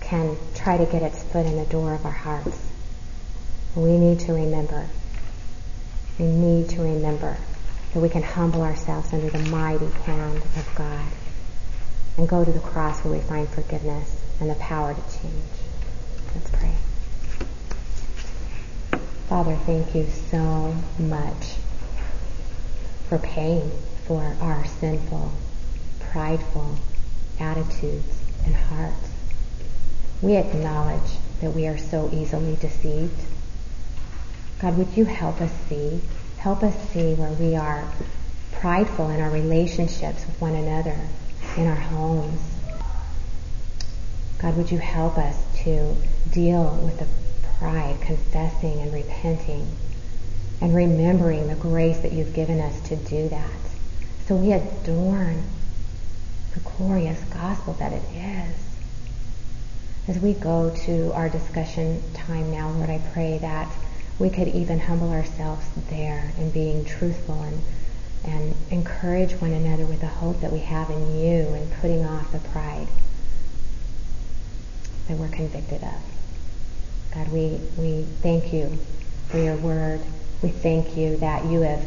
[0.01, 2.59] can try to get its foot in the door of our hearts.
[3.73, 4.85] We need to remember.
[6.19, 7.37] We need to remember
[7.93, 11.05] that we can humble ourselves under the mighty hand of God
[12.17, 15.55] and go to the cross where we find forgiveness and the power to change.
[16.33, 16.75] Let's pray.
[19.29, 21.55] Father, thank you so much
[23.07, 23.71] for paying
[24.05, 25.31] for our sinful,
[26.11, 26.77] prideful
[27.39, 29.09] attitudes and hearts.
[30.21, 31.11] We acknowledge
[31.41, 33.19] that we are so easily deceived.
[34.59, 36.01] God, would you help us see?
[36.37, 37.83] Help us see where we are
[38.53, 40.97] prideful in our relationships with one another,
[41.57, 42.41] in our homes.
[44.39, 45.95] God, would you help us to
[46.31, 47.07] deal with the
[47.59, 49.67] pride, confessing and repenting,
[50.61, 53.49] and remembering the grace that you've given us to do that.
[54.27, 55.43] So we adorn
[56.55, 58.55] the glorious gospel that it is.
[60.07, 63.69] As we go to our discussion time now, Lord, I pray that
[64.17, 67.61] we could even humble ourselves there in being truthful and,
[68.23, 72.31] and encourage one another with the hope that we have in you and putting off
[72.31, 72.87] the pride
[75.09, 76.01] that we're convicted of.
[77.13, 78.77] God, we, we thank you
[79.27, 79.99] for your word.
[80.41, 81.85] We thank you that you have,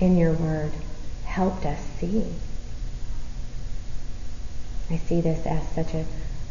[0.00, 0.72] in your word,
[1.24, 2.26] helped us see.
[4.90, 6.04] I see this as such a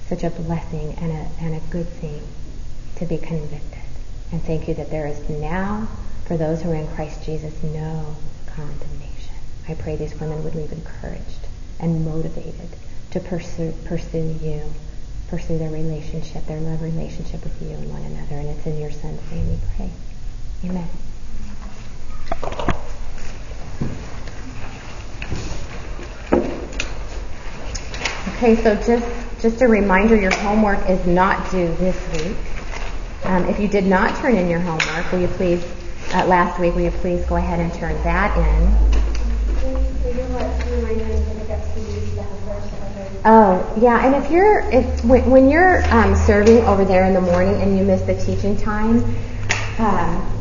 [0.09, 2.21] such a blessing and a, and a good thing
[2.95, 3.83] to be convicted.
[4.31, 5.87] And thank you that there is now,
[6.25, 8.15] for those who are in Christ Jesus, no
[8.47, 9.35] condemnation.
[9.67, 11.47] I pray these women would leave encouraged
[11.79, 12.69] and motivated
[13.11, 14.63] to pursue, pursue you,
[15.27, 18.35] pursue their relationship, their love relationship with you and one another.
[18.35, 19.91] And it's in your Son's name we pray.
[20.65, 20.89] Amen.
[28.39, 29.05] Okay, so just
[29.41, 32.37] just a reminder, your homework is not due this week.
[33.25, 35.61] Um, if you did not turn in your homework, will you please,
[36.13, 38.73] uh, last week, will you please go ahead and turn that in?
[43.25, 47.19] Oh, yeah, and if you're, if when, when you're um, serving over there in the
[47.19, 49.03] morning and you miss the teaching time,
[49.79, 50.38] um,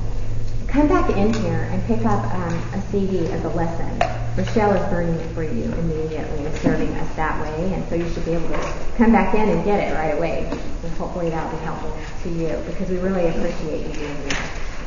[0.79, 3.99] come back in here and pick up um, a CD of the lesson.
[4.37, 8.25] Rochelle is burning it for you immediately serving us that way, and so you should
[8.25, 10.49] be able to come back in and get it right away.
[10.49, 14.68] And hopefully that will be helpful to you because we really appreciate you being here.